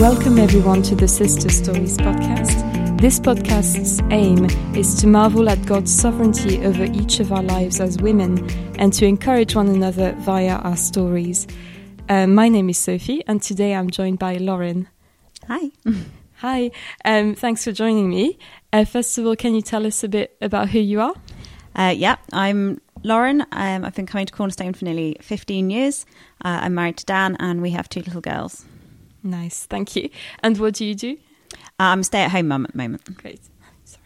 Welcome 0.00 0.38
everyone 0.38 0.80
to 0.84 0.94
the 0.94 1.06
Sister 1.06 1.50
Stories 1.50 1.98
podcast. 1.98 2.98
This 3.02 3.20
podcast's 3.20 4.00
aim 4.10 4.46
is 4.74 4.94
to 5.02 5.06
marvel 5.06 5.50
at 5.50 5.66
God's 5.66 5.94
sovereignty 5.94 6.64
over 6.64 6.84
each 6.84 7.20
of 7.20 7.30
our 7.30 7.42
lives 7.42 7.80
as 7.80 7.98
women 7.98 8.50
and 8.80 8.94
to 8.94 9.04
encourage 9.04 9.54
one 9.54 9.68
another 9.68 10.12
via 10.20 10.56
our 10.56 10.78
stories. 10.78 11.46
Uh, 12.08 12.26
my 12.26 12.48
name 12.48 12.70
is 12.70 12.78
Sophie, 12.78 13.22
and 13.26 13.42
today 13.42 13.74
I'm 13.74 13.90
joined 13.90 14.18
by 14.18 14.38
Lauren. 14.38 14.88
Hi. 15.48 15.70
Hi, 16.36 16.70
um, 17.04 17.34
thanks 17.34 17.64
for 17.64 17.72
joining 17.72 18.08
me. 18.08 18.38
Uh, 18.72 18.86
first 18.86 19.18
of 19.18 19.26
all, 19.26 19.36
can 19.36 19.54
you 19.54 19.60
tell 19.60 19.86
us 19.86 20.02
a 20.02 20.08
bit 20.08 20.34
about 20.40 20.70
who 20.70 20.78
you 20.78 21.02
are? 21.02 21.14
Uh, 21.76 21.92
yeah, 21.94 22.16
I'm 22.32 22.80
Lauren. 23.02 23.42
Um, 23.52 23.84
I've 23.84 23.96
been 23.96 24.06
coming 24.06 24.24
to 24.24 24.32
Cornerstone 24.32 24.72
for 24.72 24.86
nearly 24.86 25.18
15 25.20 25.68
years. 25.68 26.06
Uh, 26.42 26.60
I'm 26.62 26.74
married 26.74 26.96
to 26.96 27.04
Dan, 27.04 27.36
and 27.38 27.60
we 27.60 27.72
have 27.72 27.86
two 27.86 28.00
little 28.00 28.22
girls. 28.22 28.64
Nice, 29.22 29.66
thank 29.66 29.96
you. 29.96 30.10
And 30.42 30.58
what 30.58 30.74
do 30.74 30.84
you 30.84 30.94
do? 30.94 31.16
Uh, 31.52 31.56
I'm 31.92 32.00
a 32.00 32.04
stay 32.04 32.22
at 32.22 32.30
home 32.30 32.48
mum 32.48 32.64
at 32.64 32.72
the 32.72 32.78
moment. 32.78 33.16
Great. 33.16 33.40
Sorry. 33.84 34.02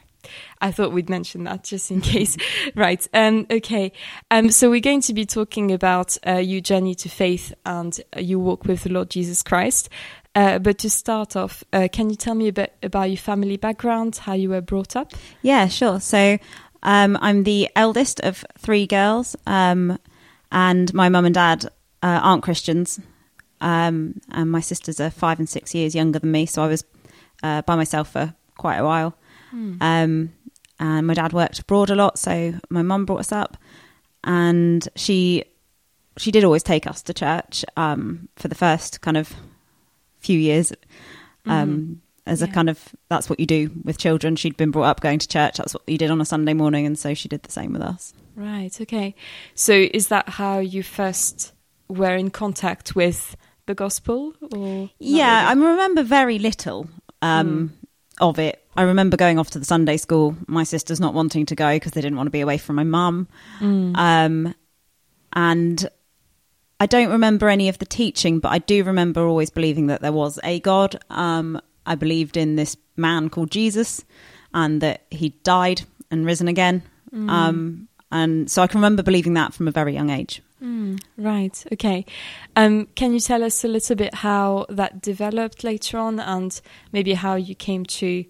I 0.61 0.71
thought 0.73 0.93
we'd 0.93 1.11
mention 1.11 1.45
that 1.45 1.65
just 1.65 1.91
in 1.91 2.01
case. 2.13 2.37
right. 2.75 3.07
Um, 3.13 3.47
okay. 3.51 3.93
Um, 4.31 4.51
so 4.51 4.71
we're 4.71 4.81
going 4.81 5.03
to 5.03 5.15
be 5.15 5.27
talking 5.27 5.73
about 5.73 6.17
uh, 6.27 6.35
your 6.35 6.61
journey 6.61 6.95
to 6.97 7.09
faith 7.09 7.53
and 7.65 7.99
uh, 8.17 8.21
your 8.21 8.39
walk 8.39 8.65
with 8.65 8.85
the 8.85 8.91
Lord 8.91 9.11
Jesus 9.11 9.43
Christ. 9.43 9.89
Uh, 10.35 10.59
but 10.59 10.79
to 10.79 10.91
start 10.91 11.37
off, 11.37 11.63
uh, 11.73 11.87
can 11.93 12.11
you 12.11 12.17
tell 12.17 12.35
me 12.35 12.49
a 12.49 12.53
bit 12.53 12.75
about 12.83 13.05
your 13.05 13.17
family 13.17 13.57
background, 13.57 14.17
how 14.17 14.33
you 14.33 14.51
were 14.51 14.61
brought 14.61 14.97
up? 14.97 15.13
Yeah, 15.43 15.69
sure. 15.69 16.01
So 16.01 16.39
um, 16.83 17.17
I'm 17.21 17.45
the 17.45 17.69
eldest 17.77 18.21
of 18.21 18.45
three 18.59 18.87
girls, 18.87 19.37
um, 19.47 19.97
and 20.51 20.93
my 20.93 21.09
mum 21.09 21.25
and 21.25 21.35
dad 21.35 21.67
uh, 22.03 22.21
aren't 22.23 22.43
Christians. 22.43 23.01
Um, 23.65 24.21
and 24.31 24.51
my 24.51 24.61
sisters 24.61 25.01
are 25.01 25.11
five 25.11 25.39
and 25.39 25.49
six 25.49 25.75
years 25.75 25.95
younger 25.95 26.19
than 26.19 26.31
me, 26.31 26.45
so 26.45 26.63
I 26.63 26.67
was 26.67 26.85
uh, 27.43 27.63
by 27.63 27.77
myself 27.77 28.11
for 28.13 28.35
quite 28.59 28.77
a 28.77 28.85
while. 28.85 29.17
Um, 29.81 30.33
and 30.79 31.07
my 31.07 31.15
dad 31.15 31.33
worked 31.33 31.61
abroad 31.61 31.89
a 31.89 31.95
lot, 31.95 32.19
so 32.19 32.55
my 32.69 32.83
mum 32.83 33.07
brought 33.07 33.21
us 33.21 33.33
up, 33.33 33.57
and 34.23 34.87
she 34.97 35.45
she 36.19 36.31
did 36.31 36.45
always 36.45 36.63
take 36.63 36.87
us 36.87 37.03
to 37.03 37.15
church 37.15 37.65
um, 37.77 38.29
for 38.37 38.49
the 38.49 38.55
first 38.55 39.01
kind 39.01 39.17
of 39.17 39.33
few 40.19 40.39
years. 40.39 40.73
Um, 41.47 42.03
As 42.27 42.41
a 42.43 42.49
kind 42.49 42.71
of 42.71 42.79
that's 43.09 43.29
what 43.29 43.39
you 43.39 43.47
do 43.47 43.71
with 43.85 43.99
children. 43.99 44.37
She'd 44.37 44.57
been 44.57 44.71
brought 44.71 44.89
up 44.91 45.01
going 45.01 45.19
to 45.21 45.29
church. 45.29 45.59
That's 45.59 45.75
what 45.75 45.83
you 45.87 45.99
did 45.99 46.11
on 46.11 46.21
a 46.21 46.25
Sunday 46.25 46.55
morning, 46.55 46.87
and 46.87 46.99
so 46.99 47.15
she 47.15 47.29
did 47.29 47.43
the 47.43 47.53
same 47.53 47.73
with 47.73 47.83
us. 47.83 48.15
Right. 48.35 48.81
Okay. 48.81 49.15
So 49.55 49.73
is 49.73 50.09
that 50.09 50.29
how 50.29 50.59
you 50.59 50.83
first 50.83 51.53
were 51.89 52.17
in 52.17 52.31
contact 52.31 52.97
with 52.97 53.37
the 53.67 53.75
gospel? 53.75 54.35
Or 54.53 54.91
Yeah, 54.99 55.51
really? 55.51 55.65
I 55.65 55.71
remember 55.71 56.03
very 56.03 56.39
little 56.39 56.89
um, 57.23 57.73
of 58.21 58.39
it. 58.39 58.61
I 58.77 58.83
remember 58.83 59.17
going 59.17 59.39
off 59.39 59.51
to 59.51 59.59
the 59.59 59.65
Sunday 59.65 59.97
school. 59.97 60.37
My 60.47 60.65
sisters 60.65 61.01
not 61.01 61.15
wanting 61.15 61.47
to 61.47 61.55
go 61.55 61.75
because 61.75 61.93
they 61.93 62.01
didn't 62.01 62.17
want 62.17 62.27
to 62.27 62.33
be 62.33 62.41
away 62.41 62.59
from 62.59 62.77
my 62.77 62.85
mum. 62.85 63.29
Um, 63.61 64.55
and 65.33 65.89
I 66.81 66.87
don't 66.87 67.11
remember 67.11 67.49
any 67.49 67.69
of 67.69 67.79
the 67.79 67.87
teaching, 67.87 68.41
but 68.41 68.51
I 68.51 68.59
do 68.59 68.85
remember 68.85 69.27
always 69.27 69.51
believing 69.51 69.87
that 69.87 70.01
there 70.01 70.13
was 70.13 70.39
a 70.43 70.61
God. 70.61 71.01
Um, 71.09 71.61
I 71.87 71.95
believed 71.95 72.37
in 72.37 72.57
this 72.57 72.77
man 72.97 73.31
called 73.31 73.51
Jesus 73.51 74.05
and 74.53 74.81
that 74.81 75.03
he 75.11 75.31
died 75.45 75.83
and 76.11 76.27
risen 76.27 76.49
again. 76.49 76.83
Um, 77.13 77.89
and 78.11 78.51
so 78.51 78.63
I 78.63 78.67
can 78.67 78.79
remember 78.79 79.03
believing 79.03 79.35
that 79.35 79.55
from 79.55 79.69
a 79.69 79.71
very 79.71 79.95
young 79.95 80.11
age. 80.11 80.43
Right. 81.17 81.65
Okay. 81.73 82.07
Um, 82.57 82.87
can 82.95 83.13
you 83.13 83.21
tell 83.21 83.43
us 83.45 83.65
a 83.65 83.69
little 83.69 83.97
bit 83.97 84.15
how 84.15 84.67
that 84.69 85.03
developed 85.03 85.65
later 85.65 85.99
on, 85.99 86.21
and 86.21 86.61
maybe 86.93 87.15
how 87.15 87.35
you 87.35 87.55
came 87.55 87.85
to 87.85 88.25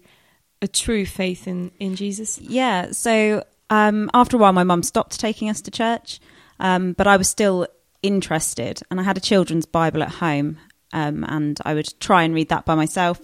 a 0.61 0.67
true 0.67 1.05
faith 1.05 1.47
in 1.47 1.71
in 1.79 1.95
Jesus? 1.95 2.39
Yeah. 2.39 2.91
So 2.91 3.43
um, 3.69 4.09
after 4.13 4.37
a 4.37 4.39
while, 4.39 4.53
my 4.53 4.63
mum 4.63 4.83
stopped 4.83 5.19
taking 5.19 5.49
us 5.49 5.61
to 5.61 5.71
church, 5.71 6.19
um, 6.59 6.93
but 6.93 7.07
I 7.07 7.17
was 7.17 7.29
still 7.29 7.67
interested, 8.01 8.81
and 8.91 8.99
I 8.99 9.03
had 9.03 9.17
a 9.17 9.21
children's 9.21 9.65
Bible 9.65 10.03
at 10.03 10.09
home, 10.09 10.57
um, 10.93 11.23
and 11.27 11.59
I 11.65 11.73
would 11.73 11.99
try 11.99 12.23
and 12.23 12.33
read 12.33 12.49
that 12.49 12.65
by 12.65 12.75
myself. 12.75 13.19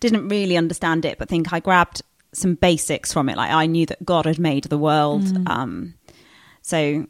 Didn't 0.00 0.28
really 0.28 0.56
understand 0.56 1.04
it, 1.04 1.18
but 1.18 1.28
think 1.28 1.52
I 1.52 1.60
grabbed 1.60 2.02
some 2.32 2.54
basics 2.54 3.12
from 3.12 3.28
it. 3.28 3.36
Like 3.36 3.50
I 3.50 3.66
knew 3.66 3.86
that 3.86 4.04
God 4.04 4.26
had 4.26 4.38
made 4.38 4.64
the 4.64 4.78
world. 4.78 5.24
Um, 5.48 5.94
so 6.62 7.06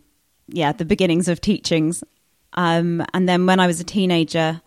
yeah, 0.49 0.73
the 0.73 0.85
beginnings 0.85 1.29
of 1.29 1.41
teachings. 1.41 2.03
Um, 2.55 3.05
and 3.15 3.29
then 3.29 3.47
when 3.47 3.61
I 3.61 3.67
was 3.67 3.81
a 3.81 3.85
teenager, 3.85 4.61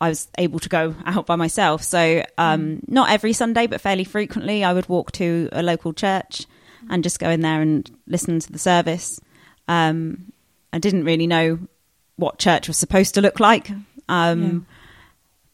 I 0.00 0.08
was 0.08 0.28
able 0.38 0.58
to 0.58 0.68
go 0.68 0.94
out 1.04 1.26
by 1.26 1.36
myself. 1.36 1.82
So 1.82 2.22
um, 2.38 2.80
not 2.88 3.10
every 3.10 3.32
Sunday, 3.32 3.66
but 3.66 3.80
fairly 3.80 4.04
frequently, 4.04 4.64
I 4.64 4.72
would 4.72 4.88
walk 4.88 5.12
to 5.12 5.48
a 5.52 5.62
local 5.62 5.92
church 5.92 6.46
and 6.90 7.02
just 7.02 7.18
go 7.18 7.30
in 7.30 7.40
there 7.40 7.62
and 7.62 7.90
listen 8.06 8.38
to 8.40 8.52
the 8.52 8.58
service. 8.58 9.20
Um, 9.68 10.32
I 10.72 10.78
didn't 10.78 11.04
really 11.04 11.26
know 11.26 11.58
what 12.16 12.38
church 12.38 12.68
was 12.68 12.76
supposed 12.76 13.14
to 13.14 13.20
look 13.20 13.40
like, 13.40 13.70
um, 14.08 14.66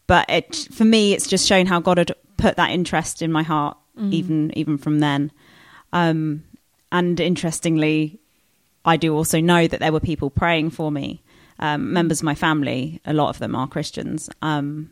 but 0.07 0.29
it, 0.29 0.69
for 0.73 0.85
me, 0.85 1.13
it's 1.13 1.29
just 1.29 1.47
shown 1.47 1.67
how 1.67 1.81
God 1.81 1.99
had 1.99 2.13
put 2.37 2.57
that 2.57 2.71
interest 2.71 3.23
in 3.23 3.31
my 3.31 3.43
heart, 3.43 3.77
even 4.13 4.51
even 4.57 4.79
from 4.79 5.01
then. 5.01 5.31
Um, 5.93 6.45
and 6.91 7.21
interestingly, 7.21 8.19
I 8.85 8.97
do 8.97 9.15
also 9.15 9.41
know 9.41 9.67
that 9.67 9.81
there 9.81 9.93
were 9.93 10.01
people 10.01 10.31
praying 10.31 10.71
for 10.71 10.91
me. 10.91 11.23
Um, 11.59 11.93
members 11.93 12.21
of 12.21 12.25
my 12.25 12.35
family, 12.35 13.01
a 13.05 13.13
lot 13.13 13.29
of 13.29 13.39
them 13.39 13.55
are 13.55 13.69
Christians. 13.69 14.31
Um, 14.41 14.91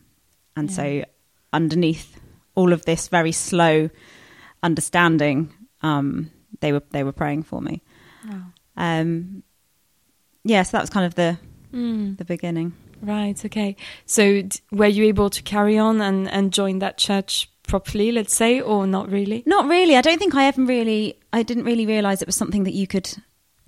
and 0.57 0.71
so, 0.71 1.05
underneath 1.53 2.21
all 2.55 2.73
of 2.73 2.85
this 2.85 3.09
very 3.09 3.33
slow 3.33 3.89
understanding, 4.63 5.53
um, 5.83 6.31
they 6.61 6.73
were 6.73 6.83
they 6.91 7.05
were 7.05 7.13
praying 7.13 7.45
for 7.45 7.61
me. 7.63 7.83
Um, 8.77 9.43
yeah, 10.45 10.63
so 10.63 10.77
that 10.77 10.83
was 10.83 10.91
kind 10.91 11.07
of 11.07 11.15
the 11.15 11.39
the 12.17 12.25
beginning. 12.25 12.75
Right. 13.01 13.43
Okay. 13.45 13.77
So 14.07 14.43
d- 14.43 14.61
were 14.73 14.87
you 14.87 15.05
able 15.05 15.31
to 15.31 15.43
carry 15.43 15.79
on 15.79 16.01
and 16.01 16.29
and 16.29 16.53
join 16.53 16.81
that 16.81 16.99
church 16.99 17.51
properly? 17.67 18.13
Let's 18.13 18.35
say, 18.35 18.61
or 18.61 18.87
not 18.87 19.11
really? 19.11 19.43
Not 19.47 19.67
really. 19.67 19.97
I 19.97 20.01
don't 20.01 20.19
think 20.19 20.35
I 20.35 20.47
ever 20.47 20.65
really. 20.65 21.19
I 21.33 21.43
didn't 21.43 21.65
really 21.65 21.87
realize 21.87 22.21
it 22.21 22.29
was 22.29 22.37
something 22.37 22.65
that 22.65 22.75
you 22.75 22.87
could 22.87 23.09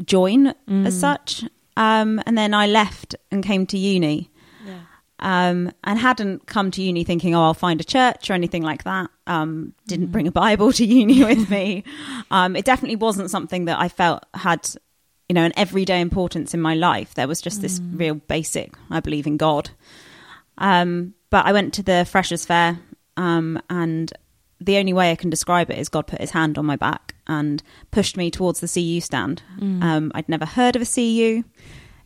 join 0.05 0.55
as 0.69 0.99
such. 0.99 1.45
Um, 1.77 2.23
and 2.27 2.37
then 2.37 2.53
I 2.55 2.67
left 2.67 3.15
and 3.31 3.45
came 3.45 3.67
to 3.67 3.79
uni. 3.79 4.31
Yeah. 4.67 4.81
um, 5.19 5.73
and 5.85 5.99
hadn't 5.99 6.47
come 6.47 6.71
to 6.73 6.83
uni 6.83 7.05
thinking, 7.05 7.35
oh, 7.35 7.43
I'll 7.43 7.55
find 7.55 7.81
a 7.81 7.85
church 7.85 8.29
or 8.31 8.35
anything 8.35 8.63
like 8.63 8.85
that. 8.85 9.11
Um, 9.27 9.75
didn't 9.87 10.09
bring 10.13 10.27
a 10.27 10.33
Bible 10.33 10.73
to 10.73 10.85
uni 10.85 11.25
with 11.31 11.49
me. 11.51 11.85
Um, 12.31 12.57
it 12.57 12.65
definitely 12.65 12.97
wasn't 12.97 13.31
something 13.31 13.67
that 13.67 13.79
I 13.79 13.89
felt 13.89 14.25
had, 14.35 14.69
you 15.29 15.35
know, 15.35 15.45
an 15.45 15.53
everyday 15.57 16.01
importance 16.01 16.55
in 16.55 16.61
my 16.61 16.75
life. 16.75 17.15
There 17.15 17.29
was 17.29 17.41
just 17.41 17.63
this 17.63 17.81
real 17.93 18.15
basic, 18.15 18.75
I 18.91 19.01
believe 19.01 19.27
in 19.27 19.37
God. 19.37 19.71
Um, 20.59 21.15
but 21.31 21.47
I 21.47 21.53
went 21.53 21.75
to 21.75 21.83
the 21.83 22.05
Freshers' 22.11 22.45
Fair, 22.45 22.79
um, 23.17 23.61
and 23.71 24.13
the 24.61 24.77
only 24.77 24.93
way 24.93 25.11
I 25.11 25.17
can 25.17 25.31
describe 25.31 25.71
it 25.71 25.79
is 25.79 25.89
God 25.89 26.07
put 26.07 26.21
his 26.21 26.33
hand 26.33 26.59
on 26.59 26.67
my 26.67 26.77
back 26.77 27.15
and 27.27 27.63
pushed 27.91 28.17
me 28.17 28.31
towards 28.31 28.61
the 28.61 28.69
CU 28.69 29.01
stand. 29.01 29.43
Um, 29.83 30.13
I'd 30.15 30.29
never 30.29 30.45
heard 30.45 30.77
of 30.77 30.83
a 30.83 30.87
CU. 30.87 31.45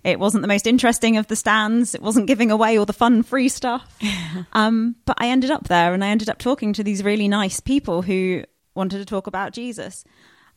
It 0.05 0.21
wasn't 0.21 0.43
the 0.43 0.49
most 0.49 0.67
interesting 0.67 1.17
of 1.17 1.27
the 1.29 1.37
stands. 1.37 1.95
It 1.95 2.03
wasn't 2.03 2.27
giving 2.27 2.51
away 2.51 2.79
all 2.79 2.85
the 2.85 2.93
fun 2.93 3.23
free 3.23 3.49
stuff. 3.49 3.99
um, 4.53 4.97
but 5.07 5.17
I 5.19 5.29
ended 5.29 5.51
up 5.51 5.69
there 5.69 5.95
and 5.95 6.05
I 6.05 6.09
ended 6.09 6.29
up 6.29 6.39
talking 6.39 6.73
to 6.75 6.85
these 6.85 7.03
really 7.03 7.27
nice 7.27 7.59
people 7.59 8.03
who 8.03 8.45
wanted 8.75 8.99
to 8.99 9.07
talk 9.07 9.27
about 9.27 9.53
Jesus. 9.53 10.05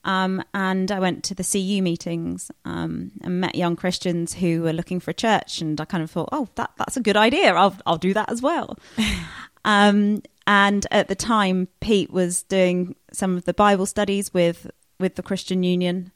Um, 0.04 0.44
and 0.54 0.92
I 0.92 1.00
went 1.00 1.24
to 1.26 1.36
the 1.36 1.44
CU 1.44 1.82
meetings 1.82 2.52
um, 2.66 3.12
and 3.22 3.42
met 3.42 3.56
young 3.56 3.76
Christians 3.76 4.34
who 4.34 4.64
were 4.64 4.74
looking 4.74 5.00
for 5.00 5.12
a 5.12 5.14
church. 5.14 5.62
And 5.62 5.80
I 5.80 5.86
kind 5.86 6.04
of 6.04 6.12
thought, 6.12 6.30
oh, 6.32 6.50
that, 6.56 6.72
that's 6.78 6.98
a 6.98 7.02
good 7.02 7.18
idea. 7.18 7.54
I'll, 7.54 7.76
I'll 7.86 7.98
do 7.98 8.14
that 8.14 8.30
as 8.30 8.42
well. 8.42 8.78
um, 9.66 10.22
and 10.48 10.88
at 10.92 11.10
the 11.10 11.16
time, 11.16 11.68
Pete 11.82 12.10
was 12.10 12.44
doing 12.44 12.96
some 13.12 13.36
of 13.36 13.44
the 13.44 13.54
Bible 13.54 13.86
studies 13.86 14.34
with, 14.34 14.72
with 15.00 15.16
the 15.16 15.22
Christian 15.22 15.62
Union. 15.62 16.12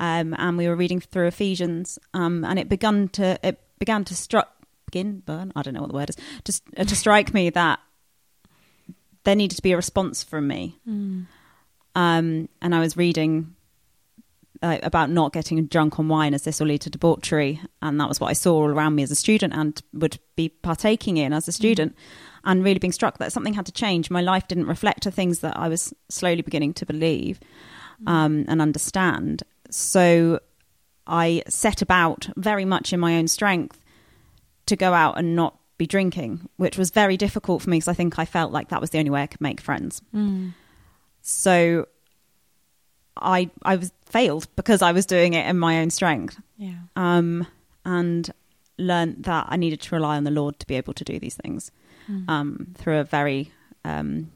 Um, 0.00 0.34
and 0.38 0.56
we 0.56 0.66
were 0.66 0.74
reading 0.74 1.00
through 1.00 1.28
Ephesians, 1.28 2.00
um, 2.14 2.44
and 2.44 2.58
it 2.58 2.68
began 2.68 3.08
to 3.10 3.38
it 3.46 3.60
began 3.78 4.04
to 4.06 4.16
struck 4.16 4.50
begin 4.86 5.20
burn. 5.20 5.52
I 5.54 5.62
don't 5.62 5.74
know 5.74 5.82
what 5.82 5.90
the 5.90 5.94
word 5.94 6.10
is. 6.10 6.16
Just 6.44 6.64
uh, 6.76 6.82
to 6.82 6.96
strike 6.96 7.32
me 7.32 7.50
that 7.50 7.78
there 9.22 9.36
needed 9.36 9.54
to 9.54 9.62
be 9.62 9.70
a 9.70 9.76
response 9.76 10.24
from 10.24 10.48
me. 10.48 10.80
Um, 11.94 12.48
and 12.60 12.74
I 12.74 12.80
was 12.80 12.96
reading 12.96 13.54
uh, 14.64 14.78
about 14.82 15.10
not 15.10 15.32
getting 15.32 15.64
drunk 15.66 15.98
on 15.98 16.08
wine 16.08 16.34
as 16.34 16.42
this 16.42 16.60
will 16.60 16.68
lead 16.68 16.80
to 16.82 16.90
debauchery, 16.90 17.60
and 17.82 18.00
that 18.00 18.08
was 18.08 18.20
what 18.20 18.30
I 18.30 18.32
saw 18.32 18.54
all 18.54 18.68
around 18.68 18.94
me 18.94 19.02
as 19.02 19.10
a 19.10 19.16
student 19.16 19.54
and 19.54 19.80
would 19.92 20.18
be 20.36 20.48
partaking 20.48 21.16
in 21.16 21.32
as 21.32 21.46
a 21.46 21.52
student, 21.52 21.94
and 22.44 22.64
really 22.64 22.78
being 22.78 22.92
struck 22.92 23.18
that 23.18 23.32
something 23.32 23.54
had 23.54 23.66
to 23.66 23.72
change. 23.72 24.10
My 24.10 24.22
life 24.22 24.48
didn't 24.48 24.66
reflect 24.66 25.04
the 25.04 25.10
things 25.10 25.40
that 25.40 25.56
I 25.56 25.68
was 25.68 25.92
slowly 26.08 26.42
beginning 26.42 26.74
to 26.74 26.86
believe 26.86 27.40
um, 28.06 28.44
and 28.48 28.60
understand. 28.60 29.42
So 29.70 30.40
I 31.06 31.42
set 31.48 31.82
about 31.82 32.28
very 32.36 32.64
much 32.64 32.92
in 32.92 33.00
my 33.00 33.16
own 33.16 33.28
strength 33.28 33.80
to 34.66 34.76
go 34.76 34.92
out 34.94 35.18
and 35.18 35.36
not 35.36 35.54
be 35.54 35.64
be 35.76 35.86
drinking, 35.86 36.48
which 36.56 36.78
was 36.78 36.90
very 36.90 37.16
difficult 37.16 37.62
for 37.62 37.70
me 37.70 37.76
because 37.76 37.88
I 37.88 37.94
think 37.94 38.18
I 38.18 38.24
felt 38.24 38.52
like 38.52 38.68
that 38.68 38.80
was 38.80 38.90
the 38.90 38.98
only 38.98 39.10
way 39.10 39.22
I 39.22 39.26
could 39.26 39.40
make 39.40 39.60
friends. 39.60 40.00
Mm. 40.14 40.52
So 41.22 41.86
I 43.16 43.50
I 43.62 43.76
was 43.76 43.92
failed 44.06 44.48
because 44.56 44.82
I 44.82 44.92
was 44.92 45.06
doing 45.06 45.34
it 45.34 45.46
in 45.46 45.58
my 45.58 45.80
own 45.80 45.90
strength. 45.90 46.38
Yeah. 46.56 46.74
Um, 46.96 47.46
and 47.84 48.30
learned 48.78 49.24
that 49.24 49.46
I 49.48 49.56
needed 49.56 49.80
to 49.82 49.94
rely 49.94 50.16
on 50.16 50.24
the 50.24 50.30
Lord 50.30 50.58
to 50.58 50.66
be 50.66 50.74
able 50.74 50.94
to 50.94 51.04
do 51.04 51.18
these 51.18 51.36
things. 51.36 51.70
Mm. 52.10 52.28
Um, 52.28 52.74
through 52.76 52.98
a 52.98 53.04
very 53.04 53.50
um, 53.84 54.30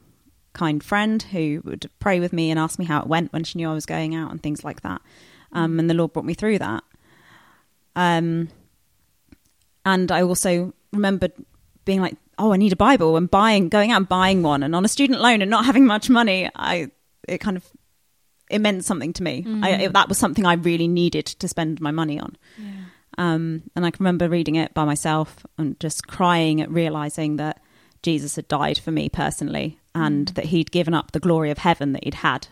kind 0.53 0.83
friend 0.83 1.21
who 1.21 1.61
would 1.63 1.89
pray 1.99 2.19
with 2.19 2.33
me 2.33 2.49
and 2.49 2.59
ask 2.59 2.79
me 2.79 2.85
how 2.85 2.99
it 2.99 3.07
went 3.07 3.31
when 3.31 3.43
she 3.43 3.57
knew 3.57 3.69
I 3.69 3.73
was 3.73 3.85
going 3.85 4.15
out 4.15 4.31
and 4.31 4.41
things 4.41 4.63
like 4.63 4.81
that. 4.81 5.01
Um, 5.51 5.79
and 5.79 5.89
the 5.89 5.93
Lord 5.93 6.13
brought 6.13 6.25
me 6.25 6.33
through 6.33 6.59
that. 6.59 6.83
Um, 7.95 8.49
and 9.85 10.11
I 10.11 10.21
also 10.21 10.73
remembered 10.93 11.33
being 11.85 12.01
like, 12.01 12.15
"Oh, 12.37 12.53
I 12.53 12.57
need 12.57 12.73
a 12.73 12.77
Bible," 12.77 13.17
and 13.17 13.29
buying, 13.29 13.69
going 13.69 13.91
out 13.91 13.97
and 13.97 14.09
buying 14.09 14.43
one, 14.43 14.63
and 14.63 14.75
on 14.75 14.85
a 14.85 14.87
student 14.87 15.21
loan, 15.21 15.41
and 15.41 15.49
not 15.49 15.65
having 15.65 15.85
much 15.85 16.09
money. 16.09 16.49
I 16.55 16.91
it 17.27 17.39
kind 17.39 17.57
of 17.57 17.65
it 18.49 18.59
meant 18.59 18.83
something 18.85 19.13
to 19.13 19.23
me. 19.23 19.39
I, 19.39 19.41
mm-hmm. 19.41 19.81
it, 19.81 19.93
that 19.93 20.09
was 20.09 20.17
something 20.17 20.45
I 20.45 20.53
really 20.53 20.87
needed 20.87 21.25
to 21.25 21.47
spend 21.47 21.79
my 21.79 21.91
money 21.91 22.19
on. 22.19 22.35
Yeah. 22.57 22.71
Um, 23.17 23.63
and 23.75 23.85
I 23.85 23.91
can 23.91 24.03
remember 24.03 24.29
reading 24.29 24.55
it 24.55 24.73
by 24.73 24.85
myself 24.85 25.45
and 25.57 25.79
just 25.79 26.07
crying 26.07 26.61
at 26.61 26.71
realizing 26.71 27.35
that 27.35 27.61
Jesus 28.01 28.35
had 28.37 28.47
died 28.47 28.77
for 28.77 28.91
me 28.91 29.09
personally 29.09 29.79
and 29.93 30.27
mm. 30.27 30.35
that 30.35 30.45
he'd 30.45 30.71
given 30.71 30.93
up 30.93 31.11
the 31.11 31.19
glory 31.19 31.51
of 31.51 31.57
heaven 31.57 31.91
that 31.93 32.05
he'd 32.05 32.15
had 32.15 32.47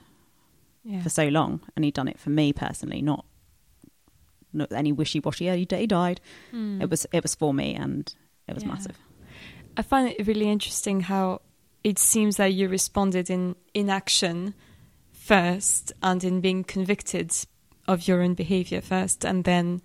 Yeah. 0.84 1.02
for 1.02 1.10
so 1.10 1.28
long 1.28 1.62
and 1.76 1.86
he'd 1.86 1.94
done 1.94 2.08
it 2.08 2.20
for 2.20 2.30
me 2.30 2.54
personally, 2.54 3.02
not 3.02 3.26
not 4.54 4.72
any 4.72 4.92
wishy 4.92 5.20
washy. 5.20 5.46
Yeah, 5.46 5.54
oh, 5.54 5.58
he 5.58 5.66
d- 5.66 5.76
he 5.78 5.88
died. 5.88 6.20
Mm. 6.54 6.82
It 6.82 6.90
was 6.90 7.06
it 7.12 7.24
was 7.24 7.36
for 7.36 7.54
me 7.54 7.76
and 7.76 8.14
it 8.48 8.54
was. 8.54 8.64
Yeah. 8.64 8.70
massive. 8.70 8.98
I 9.78 9.84
find 9.84 10.10
it 10.10 10.28
really 10.28 10.50
interesting 10.50 11.02
how 11.02 11.42
it 11.84 12.00
seems 12.00 12.38
that 12.38 12.54
you 12.54 12.68
responded 12.68 13.30
in 13.30 13.56
inaction 13.74 14.54
first 15.28 15.92
and 16.02 16.24
in 16.24 16.40
being 16.42 16.64
convicted 16.64 17.34
of 17.88 18.08
your 18.08 18.22
own 18.22 18.34
behavior 18.34 18.82
first 18.82 19.26
and 19.26 19.44
then 19.44 19.82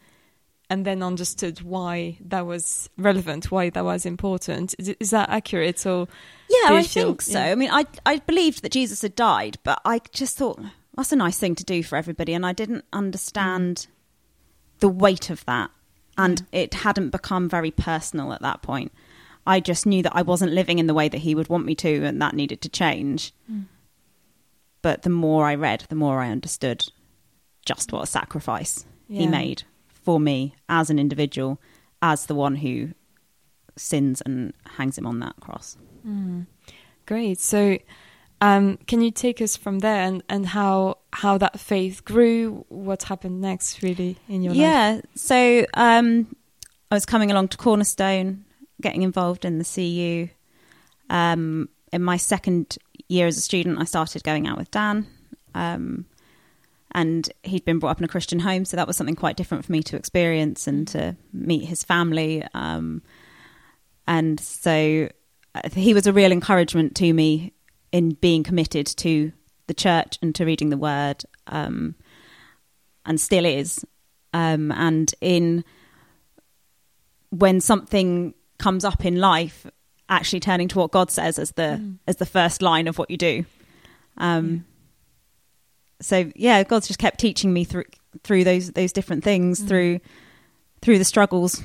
and 0.71 0.87
then 0.87 1.03
understood 1.03 1.61
why 1.61 2.17
that 2.19 2.47
was 2.47 2.89
relevant, 2.97 3.51
why 3.51 3.69
that 3.69 3.85
was 3.85 4.07
important. 4.07 4.75
Is, 4.79 4.89
is 5.01 5.11
that 5.11 5.29
accurate 5.29 5.85
or 5.85 6.09
Yeah, 6.49 6.69
I 6.71 6.83
feel- 6.83 7.09
think 7.09 7.23
so. 7.23 7.39
yeah. 7.39 7.53
I 7.53 7.55
mean, 7.57 7.71
I 7.71 7.85
I 8.07 8.19
believed 8.21 8.63
that 8.63 8.73
Jesus 8.73 9.03
had 9.03 9.15
died, 9.15 9.59
but 9.65 9.81
I 9.85 10.01
just 10.13 10.39
thought 10.39 10.61
that's 10.97 11.13
a 11.13 11.17
nice 11.17 11.39
thing 11.39 11.55
to 11.57 11.65
do 11.65 11.83
for 11.83 11.97
everybody, 11.97 12.33
and 12.33 12.47
I 12.47 12.53
didn't 12.53 12.85
understand 12.93 13.77
mm. 13.77 13.87
the 14.81 14.89
weight 14.89 15.29
of 15.29 15.45
that, 15.47 15.71
and 16.17 16.47
it 16.53 16.73
hadn't 16.75 17.11
become 17.11 17.49
very 17.49 17.71
personal 17.71 18.33
at 18.33 18.43
that 18.43 18.63
point. 18.63 18.93
I 19.47 19.61
just 19.61 19.87
knew 19.87 20.03
that 20.05 20.17
I 20.17 20.23
wasn't 20.23 20.53
living 20.53 20.79
in 20.79 20.87
the 20.87 20.95
way 20.95 21.09
that 21.09 21.19
he 21.27 21.35
would 21.35 21.49
want 21.49 21.67
me 21.67 21.75
to, 21.75 22.05
and 22.05 22.23
that 22.23 22.35
needed 22.35 22.61
to 22.63 22.69
change. 22.69 23.35
Mm. 23.51 23.65
But 24.83 25.03
the 25.03 25.11
more 25.11 25.47
I 25.47 25.55
read, 25.55 25.85
the 25.89 25.95
more 25.95 26.21
I 26.21 26.31
understood 26.31 26.85
just 27.65 27.93
what 27.93 28.03
a 28.03 28.07
sacrifice 28.07 28.85
he 29.09 29.27
made 29.27 29.63
for 29.87 30.19
me 30.19 30.55
as 30.69 30.91
an 30.91 30.99
individual, 30.99 31.61
as 32.01 32.27
the 32.27 32.35
one 32.35 32.57
who 32.57 32.91
sins 33.77 34.21
and 34.27 34.53
hangs 34.77 34.99
him 34.99 35.07
on 35.07 35.21
that 35.21 35.37
cross. 35.41 35.77
Great. 37.07 37.39
So, 37.39 37.79
um, 38.41 38.79
can 38.89 39.01
you 39.01 39.11
take 39.13 39.41
us 39.41 39.57
from 39.57 39.79
there 39.81 40.03
and, 40.03 40.23
and 40.29 40.47
how 40.47 40.99
how 41.13 41.39
that 41.39 41.61
faith 41.61 42.05
grew? 42.05 42.65
What 42.69 43.05
happened 43.05 43.41
next, 43.41 43.83
really, 43.83 44.17
in 44.29 44.43
your 44.43 44.53
life? 44.55 44.61
yeah 44.61 45.01
so 45.15 45.65
um 45.75 46.35
i 46.91 46.95
was 46.95 47.07
coming 47.07 47.31
along 47.31 47.49
to 47.49 47.57
cornerstone 47.57 48.45
getting 48.81 49.03
involved 49.03 49.45
in 49.45 49.59
the 49.59 49.65
cu 49.65 50.29
um 51.09 51.69
in 51.93 52.03
my 52.03 52.17
second 52.17 52.79
year 53.13 53.27
as 53.27 53.37
a 53.37 53.41
student 53.41 53.79
i 53.81 53.85
started 53.85 54.23
going 54.25 54.47
out 54.47 54.59
with 54.59 54.71
dan 54.71 55.07
um 55.55 56.05
and 56.95 57.31
he'd 57.43 57.65
been 57.65 57.79
brought 57.79 57.91
up 57.91 57.99
in 57.99 58.05
a 58.05 58.09
christian 58.09 58.41
home 58.41 58.65
so 58.65 58.77
that 58.77 58.87
was 58.87 58.97
something 58.97 59.17
quite 59.17 59.37
different 59.37 59.65
for 59.65 59.73
me 59.73 59.83
to 59.83 59.97
experience 59.97 60.67
and 60.67 60.89
to 60.89 61.17
meet 61.33 61.65
his 61.65 61.85
family 61.85 62.45
um 62.55 63.03
and 64.07 64.41
so 64.41 65.09
uh, 65.55 65.69
he 65.75 65.95
was 65.95 66.07
a 66.07 66.13
real 66.13 66.33
encouragement 66.33 66.95
to 66.97 67.13
me 67.13 67.53
in 67.93 68.11
being 68.11 68.43
committed 68.43 68.87
to 68.87 69.33
the 69.67 69.75
church 69.75 70.19
and 70.23 70.35
to 70.35 70.45
reading 70.45 70.71
the 70.71 70.77
word 70.77 71.25
um 71.47 71.95
and 73.05 73.21
still 73.21 73.45
is. 73.45 73.85
Um, 74.33 74.73
and 74.73 75.15
in 75.21 75.65
when 77.31 77.61
something 77.61 78.35
comes 78.59 78.85
up 78.85 79.05
in 79.05 79.17
life, 79.17 79.67
actually 80.13 80.41
turning 80.41 80.69
to 80.69 80.79
what 80.79 80.91
God 80.93 81.11
says 81.11 81.39
as 81.39 81.53
the 81.53 81.97
as 82.07 82.17
the 82.17 82.27
first 82.27 82.63
line 82.63 82.87
of 82.89 82.99
what 82.99 83.11
you 83.11 83.17
do. 83.17 83.45
Um, 84.19 84.65
So 86.01 86.31
yeah, 86.35 86.63
God's 86.65 86.87
just 86.87 86.99
kept 86.99 87.19
teaching 87.21 87.53
me 87.53 87.65
through 87.65 87.85
through 88.25 88.45
those 88.45 88.73
those 88.73 88.93
different 88.93 89.25
things 89.25 89.61
through 89.61 90.01
through 90.81 90.99
the 90.99 91.05
struggles. 91.05 91.63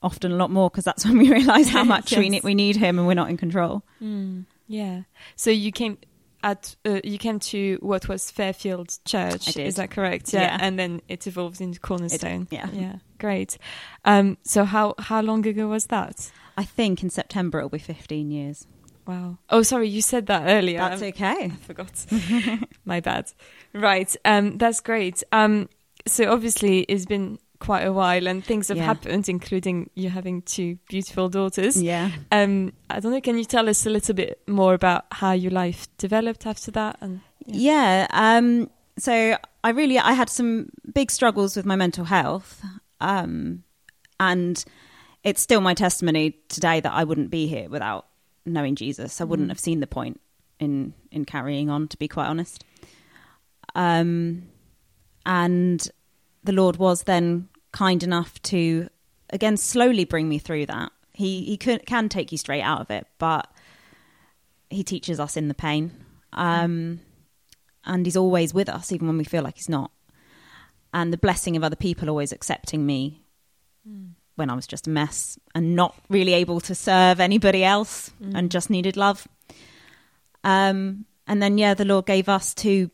Often 0.00 0.30
a 0.32 0.36
lot 0.36 0.50
more 0.50 0.70
because 0.70 0.84
that's 0.84 1.04
when 1.06 1.18
we 1.18 1.30
realize 1.30 1.68
how 1.68 1.84
much 1.94 2.16
we 2.16 2.28
need 2.28 2.44
we 2.44 2.54
need 2.54 2.76
Him 2.76 2.98
and 2.98 3.06
we're 3.06 3.14
not 3.14 3.30
in 3.30 3.36
control. 3.36 3.82
Mm, 4.02 4.44
yeah. 4.68 5.02
So 5.36 5.50
you 5.50 5.72
came 5.72 5.98
at 6.42 6.76
uh, 6.84 7.00
you 7.04 7.18
came 7.18 7.38
to 7.40 7.78
what 7.80 8.08
was 8.08 8.30
Fairfield 8.30 8.96
Church. 9.04 9.48
I 9.48 9.52
did. 9.52 9.66
Is 9.66 9.76
that 9.76 9.90
correct? 9.90 10.32
Yeah. 10.32 10.42
Yeah. 10.42 10.58
And 10.60 10.78
then 10.78 11.00
it 11.08 11.26
evolved 11.26 11.60
into 11.60 11.80
Cornerstone. 11.80 12.46
yeah. 12.50 12.68
Yeah. 12.72 12.96
Great. 13.18 13.58
Um, 14.04 14.38
so 14.44 14.64
how 14.64 14.94
how 14.98 15.20
long 15.20 15.46
ago 15.46 15.68
was 15.68 15.86
that? 15.86 16.30
I 16.56 16.64
think 16.64 17.02
in 17.02 17.10
September 17.10 17.58
it'll 17.58 17.70
be 17.70 17.78
15 17.78 18.30
years. 18.30 18.66
Wow. 19.06 19.38
Oh, 19.48 19.62
sorry, 19.62 19.88
you 19.88 20.02
said 20.02 20.26
that 20.26 20.42
earlier. 20.46 20.78
That's 20.80 21.02
okay. 21.02 21.44
I 21.52 21.56
forgot. 21.66 22.06
My 22.84 23.00
bad. 23.00 23.32
Right. 23.72 24.14
Um, 24.24 24.58
that's 24.58 24.80
great. 24.80 25.22
Um, 25.32 25.68
so 26.06 26.30
obviously 26.30 26.80
it's 26.80 27.06
been 27.06 27.38
quite 27.60 27.82
a 27.82 27.92
while 27.92 28.26
and 28.28 28.44
things 28.44 28.68
have 28.68 28.76
Yeah. 28.76 28.84
happened, 28.84 29.28
including 29.28 29.90
you 29.94 30.10
having 30.10 30.42
two 30.42 30.78
beautiful 30.88 31.28
daughters. 31.28 31.80
Yeah. 31.82 32.10
Um, 32.30 32.72
I 32.88 33.00
don't 33.00 33.12
know. 33.12 33.20
Can 33.20 33.36
you 33.38 33.44
tell 33.44 33.68
us 33.68 33.84
a 33.86 33.90
little 33.90 34.14
bit 34.14 34.40
more 34.46 34.74
about 34.74 35.06
how 35.12 35.32
your 35.32 35.50
life 35.50 35.88
developed 35.98 36.46
after 36.46 36.70
that? 36.72 36.96
And 37.00 37.20
Yeah. 37.46 38.06
Um, 38.10 38.70
so 38.98 39.36
I 39.64 39.70
really 39.70 39.98
I 39.98 40.12
had 40.12 40.28
some 40.30 40.68
big 40.92 41.10
struggles 41.10 41.56
with 41.56 41.66
my 41.66 41.76
mental 41.76 42.04
health, 42.04 42.62
um, 43.00 43.64
and 44.20 44.64
it's 45.24 45.40
still 45.40 45.60
my 45.60 45.74
testimony 45.74 46.36
today 46.48 46.80
that 46.80 46.92
I 46.92 47.04
wouldn't 47.04 47.30
be 47.30 47.46
here 47.48 47.68
without 47.68 48.06
knowing 48.46 48.76
Jesus. 48.76 49.20
I 49.20 49.24
wouldn't 49.24 49.48
have 49.50 49.58
seen 49.60 49.80
the 49.80 49.86
point 49.86 50.20
in 50.60 50.94
in 51.10 51.24
carrying 51.24 51.70
on, 51.70 51.88
to 51.88 51.96
be 51.98 52.08
quite 52.08 52.26
honest. 52.26 52.64
Um, 53.74 54.44
and 55.26 55.88
the 56.44 56.52
Lord 56.52 56.76
was 56.76 57.04
then 57.04 57.48
kind 57.72 58.02
enough 58.02 58.40
to 58.42 58.88
again 59.30 59.56
slowly 59.56 60.04
bring 60.04 60.28
me 60.28 60.38
through 60.38 60.66
that. 60.66 60.92
He 61.12 61.44
he 61.44 61.56
can, 61.56 61.80
can 61.80 62.08
take 62.08 62.32
you 62.32 62.38
straight 62.38 62.62
out 62.62 62.80
of 62.80 62.90
it, 62.90 63.06
but 63.18 63.50
he 64.70 64.84
teaches 64.84 65.18
us 65.20 65.36
in 65.36 65.48
the 65.48 65.54
pain. 65.54 65.92
Um, 66.32 67.00
and 67.84 68.04
he's 68.04 68.16
always 68.16 68.52
with 68.52 68.68
us, 68.68 68.92
even 68.92 69.08
when 69.08 69.18
we 69.18 69.24
feel 69.24 69.42
like 69.42 69.56
he's 69.56 69.68
not. 69.68 69.90
And 70.92 71.12
the 71.12 71.18
blessing 71.18 71.56
of 71.56 71.64
other 71.64 71.76
people 71.76 72.08
always 72.08 72.32
accepting 72.32 72.84
me 72.84 73.22
when 74.36 74.50
I 74.50 74.54
was 74.54 74.66
just 74.66 74.86
a 74.86 74.90
mess 74.90 75.38
and 75.54 75.74
not 75.74 75.96
really 76.08 76.34
able 76.34 76.60
to 76.60 76.74
serve 76.74 77.18
anybody 77.18 77.64
else 77.64 78.10
and 78.34 78.50
just 78.50 78.70
needed 78.70 78.96
love. 78.96 79.26
Um, 80.44 81.06
and 81.26 81.42
then, 81.42 81.58
yeah, 81.58 81.74
the 81.74 81.84
Lord 81.84 82.06
gave 82.06 82.28
us 82.28 82.54
two 82.54 82.90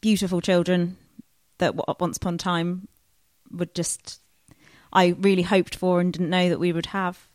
beautiful 0.00 0.40
children 0.40 0.96
that 1.60 2.00
once 2.00 2.16
upon 2.16 2.34
a 2.34 2.38
time 2.38 2.88
would 3.50 3.74
just, 3.74 4.20
I 4.92 5.14
really 5.18 5.42
hoped 5.42 5.74
for 5.76 6.00
and 6.00 6.12
didn't 6.12 6.30
know 6.30 6.48
that 6.48 6.58
we 6.60 6.72
would 6.72 6.86
have. 6.86 7.28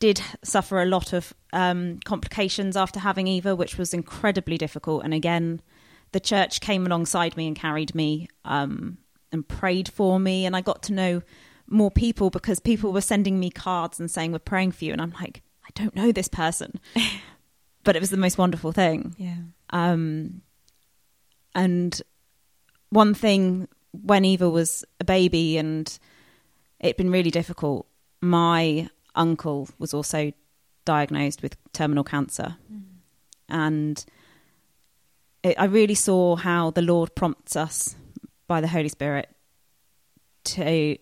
Did 0.00 0.22
suffer 0.44 0.80
a 0.80 0.86
lot 0.86 1.12
of 1.12 1.34
um, 1.52 1.98
complications 2.04 2.76
after 2.76 3.00
having 3.00 3.26
Eva, 3.26 3.56
which 3.56 3.76
was 3.76 3.92
incredibly 3.92 4.56
difficult. 4.56 5.02
And 5.04 5.12
again, 5.12 5.60
the 6.12 6.20
church 6.20 6.60
came 6.60 6.86
alongside 6.86 7.36
me 7.36 7.48
and 7.48 7.56
carried 7.56 7.94
me 7.94 8.28
um, 8.44 8.98
and 9.32 9.46
prayed 9.46 9.88
for 9.88 10.20
me. 10.20 10.46
And 10.46 10.54
I 10.54 10.60
got 10.60 10.82
to 10.84 10.92
know 10.92 11.22
more 11.66 11.90
people 11.90 12.30
because 12.30 12.60
people 12.60 12.92
were 12.92 13.00
sending 13.00 13.38
me 13.40 13.50
cards 13.50 13.98
and 13.98 14.10
saying, 14.10 14.32
We're 14.32 14.38
praying 14.38 14.72
for 14.72 14.84
you. 14.84 14.92
And 14.92 15.02
I'm 15.02 15.14
like, 15.20 15.42
I 15.64 15.70
don't 15.74 15.94
know 15.96 16.12
this 16.12 16.28
person. 16.28 16.78
but 17.84 17.96
it 17.96 18.00
was 18.00 18.10
the 18.10 18.16
most 18.16 18.38
wonderful 18.38 18.72
thing. 18.72 19.14
yeah, 19.18 19.36
Um, 19.70 20.42
and 21.54 22.00
one 22.90 23.14
thing 23.14 23.68
when 23.92 24.24
Eva 24.24 24.48
was 24.48 24.84
a 25.00 25.04
baby 25.04 25.58
and 25.58 25.98
it'd 26.80 26.96
been 26.96 27.10
really 27.10 27.30
difficult, 27.30 27.86
my 28.20 28.88
uncle 29.14 29.68
was 29.78 29.94
also 29.94 30.32
diagnosed 30.84 31.42
with 31.42 31.56
terminal 31.72 32.04
cancer. 32.04 32.56
Mm. 32.72 32.82
And 33.48 34.04
it, 35.42 35.56
I 35.58 35.64
really 35.64 35.94
saw 35.94 36.36
how 36.36 36.70
the 36.70 36.82
Lord 36.82 37.14
prompts 37.14 37.56
us 37.56 37.96
by 38.46 38.60
the 38.60 38.68
Holy 38.68 38.88
Spirit 38.88 39.28
to 40.44 40.96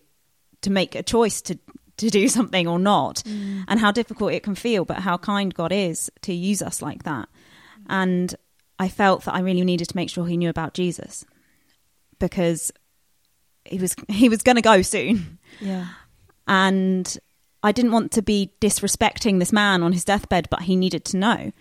to 0.61 0.69
make 0.69 0.95
a 0.95 1.03
choice 1.03 1.41
to 1.41 1.57
to 1.97 2.09
do 2.09 2.27
something 2.37 2.67
or 2.67 2.79
not, 2.79 3.23
mm. 3.25 3.63
and 3.67 3.79
how 3.79 3.91
difficult 3.91 4.33
it 4.33 4.43
can 4.43 4.55
feel, 4.55 4.85
but 4.85 4.99
how 4.99 5.17
kind 5.17 5.53
God 5.53 5.71
is 5.71 6.11
to 6.21 6.33
use 6.33 6.61
us 6.61 6.81
like 6.81 7.03
that. 7.03 7.27
Mm. 7.27 7.85
And 7.89 8.35
I 8.79 8.89
felt 8.89 9.25
that 9.25 9.33
I 9.33 9.39
really 9.39 9.63
needed 9.63 9.89
to 9.89 9.95
make 9.95 10.09
sure 10.09 10.25
he 10.25 10.37
knew 10.37 10.49
about 10.49 10.73
Jesus 10.73 11.25
because 12.19 12.71
he 13.65 13.77
was 13.79 13.95
he 14.09 14.29
was 14.29 14.41
going 14.41 14.55
to 14.55 14.61
go 14.61 14.81
soon, 14.81 15.39
Yeah. 15.59 15.87
and 16.47 17.17
I 17.63 17.71
didn't 17.71 17.91
want 17.91 18.11
to 18.13 18.21
be 18.21 18.51
disrespecting 18.61 19.39
this 19.39 19.51
man 19.51 19.83
on 19.83 19.91
his 19.93 20.05
deathbed, 20.05 20.47
but 20.49 20.61
he 20.63 20.75
needed 20.75 21.03
to 21.05 21.17
know, 21.17 21.51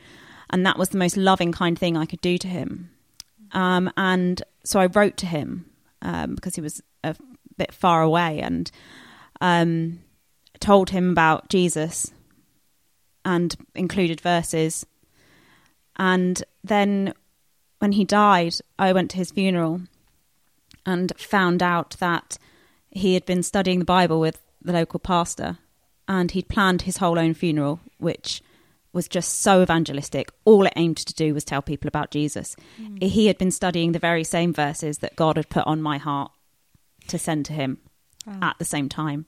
and 0.50 0.64
that 0.66 0.78
was 0.78 0.90
the 0.90 0.98
most 0.98 1.16
loving, 1.16 1.52
kind 1.52 1.78
thing 1.78 1.96
I 1.96 2.06
could 2.06 2.20
do 2.20 2.38
to 2.38 2.48
him. 2.48 2.90
Um, 3.52 3.90
and 3.96 4.42
so 4.64 4.80
I 4.80 4.86
wrote 4.86 5.16
to 5.18 5.26
him 5.26 5.66
um, 6.02 6.34
because 6.34 6.54
he 6.56 6.60
was 6.60 6.82
a 7.02 7.16
bit 7.56 7.72
far 7.72 8.02
away, 8.02 8.40
and 8.40 8.70
um, 9.40 10.00
told 10.60 10.90
him 10.90 11.10
about 11.10 11.48
Jesus, 11.48 12.12
and 13.24 13.56
included 13.74 14.20
verses. 14.20 14.86
And 15.98 16.42
then, 16.62 17.14
when 17.78 17.92
he 17.92 18.04
died, 18.04 18.54
I 18.78 18.92
went 18.92 19.10
to 19.12 19.16
his 19.16 19.30
funeral 19.30 19.80
and 20.86 21.12
found 21.18 21.62
out 21.62 21.96
that 21.98 22.38
he 22.90 23.14
had 23.14 23.26
been 23.26 23.42
studying 23.42 23.80
the 23.80 23.84
Bible 23.84 24.18
with 24.20 24.40
the 24.62 24.72
local 24.72 24.98
pastor 25.00 25.58
and 26.08 26.30
he'd 26.30 26.48
planned 26.48 26.82
his 26.82 26.96
whole 26.98 27.18
own 27.18 27.34
funeral, 27.34 27.80
which 27.98 28.40
was 28.92 29.08
just 29.08 29.40
so 29.40 29.60
evangelistic. 29.62 30.30
All 30.46 30.64
it 30.64 30.72
aimed 30.76 30.96
to 30.98 31.12
do 31.12 31.34
was 31.34 31.44
tell 31.44 31.60
people 31.60 31.88
about 31.88 32.10
Jesus. 32.10 32.56
He 33.00 33.26
had 33.26 33.36
been 33.36 33.50
studying 33.50 33.92
the 33.92 33.98
very 33.98 34.24
same 34.24 34.54
verses 34.54 34.98
that 34.98 35.16
God 35.16 35.36
had 35.36 35.50
put 35.50 35.66
on 35.66 35.82
my 35.82 35.98
heart 35.98 36.30
to 37.08 37.18
send 37.18 37.44
to 37.46 37.52
him 37.52 37.78
Wow. 38.26 38.38
at 38.42 38.58
the 38.58 38.64
same 38.64 38.88
time. 38.88 39.26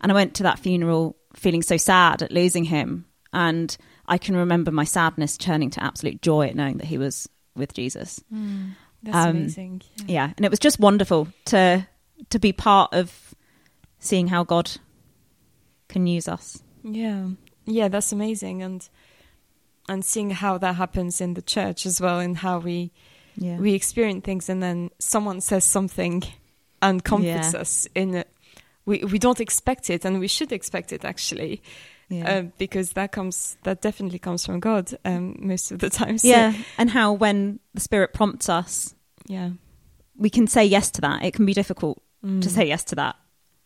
And 0.00 0.12
I 0.12 0.14
went 0.14 0.34
to 0.36 0.42
that 0.44 0.58
funeral 0.58 1.16
feeling 1.34 1.62
so 1.62 1.76
sad 1.76 2.22
at 2.22 2.30
losing 2.32 2.64
him. 2.64 3.06
And 3.32 3.76
I 4.06 4.16
can 4.16 4.36
remember 4.36 4.70
my 4.70 4.84
sadness 4.84 5.36
turning 5.36 5.70
to 5.70 5.82
absolute 5.84 6.22
joy 6.22 6.46
at 6.46 6.54
knowing 6.56 6.78
that 6.78 6.86
he 6.86 6.96
was 6.96 7.28
with 7.56 7.74
Jesus. 7.74 8.22
Mm. 8.32 8.70
That's 9.02 9.16
Um, 9.16 9.36
amazing. 9.36 9.82
Yeah. 9.96 10.04
Yeah, 10.08 10.32
and 10.36 10.44
it 10.44 10.50
was 10.50 10.58
just 10.58 10.78
wonderful 10.80 11.28
to 11.46 11.86
to 12.30 12.38
be 12.38 12.52
part 12.52 12.92
of 12.92 13.34
seeing 14.00 14.28
how 14.28 14.44
God 14.44 14.70
can 15.88 16.06
use 16.06 16.28
us. 16.28 16.62
Yeah, 16.82 17.30
yeah, 17.64 17.88
that's 17.88 18.12
amazing, 18.12 18.62
and 18.62 18.88
and 19.88 20.04
seeing 20.04 20.30
how 20.30 20.58
that 20.58 20.74
happens 20.76 21.20
in 21.20 21.34
the 21.34 21.42
church 21.42 21.86
as 21.86 22.00
well, 22.00 22.18
and 22.18 22.36
how 22.38 22.58
we 22.58 22.90
Yeah, 23.36 23.58
we 23.60 23.74
experience 23.74 24.24
things, 24.24 24.48
and 24.48 24.60
then 24.62 24.90
someone 24.98 25.40
says 25.40 25.64
something 25.64 26.24
and 26.82 27.02
comforts 27.04 27.52
Yeah. 27.54 27.60
us 27.60 27.86
in 27.94 28.14
it. 28.14 28.28
We 28.84 29.04
we 29.04 29.18
don't 29.18 29.40
expect 29.40 29.90
it, 29.90 30.04
and 30.04 30.18
we 30.20 30.28
should 30.28 30.52
expect 30.52 30.92
it 30.92 31.04
actually, 31.04 31.60
yeah. 32.08 32.30
uh, 32.38 32.42
because 32.58 32.92
that 32.92 33.12
comes 33.12 33.56
that 33.64 33.80
definitely 33.82 34.18
comes 34.18 34.44
from 34.46 34.60
God 34.60 34.90
um, 35.04 35.36
most 35.40 35.70
of 35.72 35.78
the 35.78 35.90
time. 36.00 36.18
So, 36.18 36.28
yeah, 36.28 36.52
and 36.78 36.90
how 36.90 37.12
when 37.12 37.60
the 37.74 37.80
Spirit 37.80 38.12
prompts 38.14 38.48
us, 38.48 38.94
yeah, 39.26 39.50
we 40.16 40.30
can 40.30 40.46
say 40.46 40.64
yes 40.64 40.90
to 40.92 41.00
that. 41.02 41.24
It 41.24 41.34
can 41.34 41.46
be 41.46 41.54
difficult 41.54 42.02
Mm. 42.24 42.42
to 42.42 42.50
say 42.50 42.66
yes 42.66 42.82
to 42.84 42.96
that, 42.96 43.14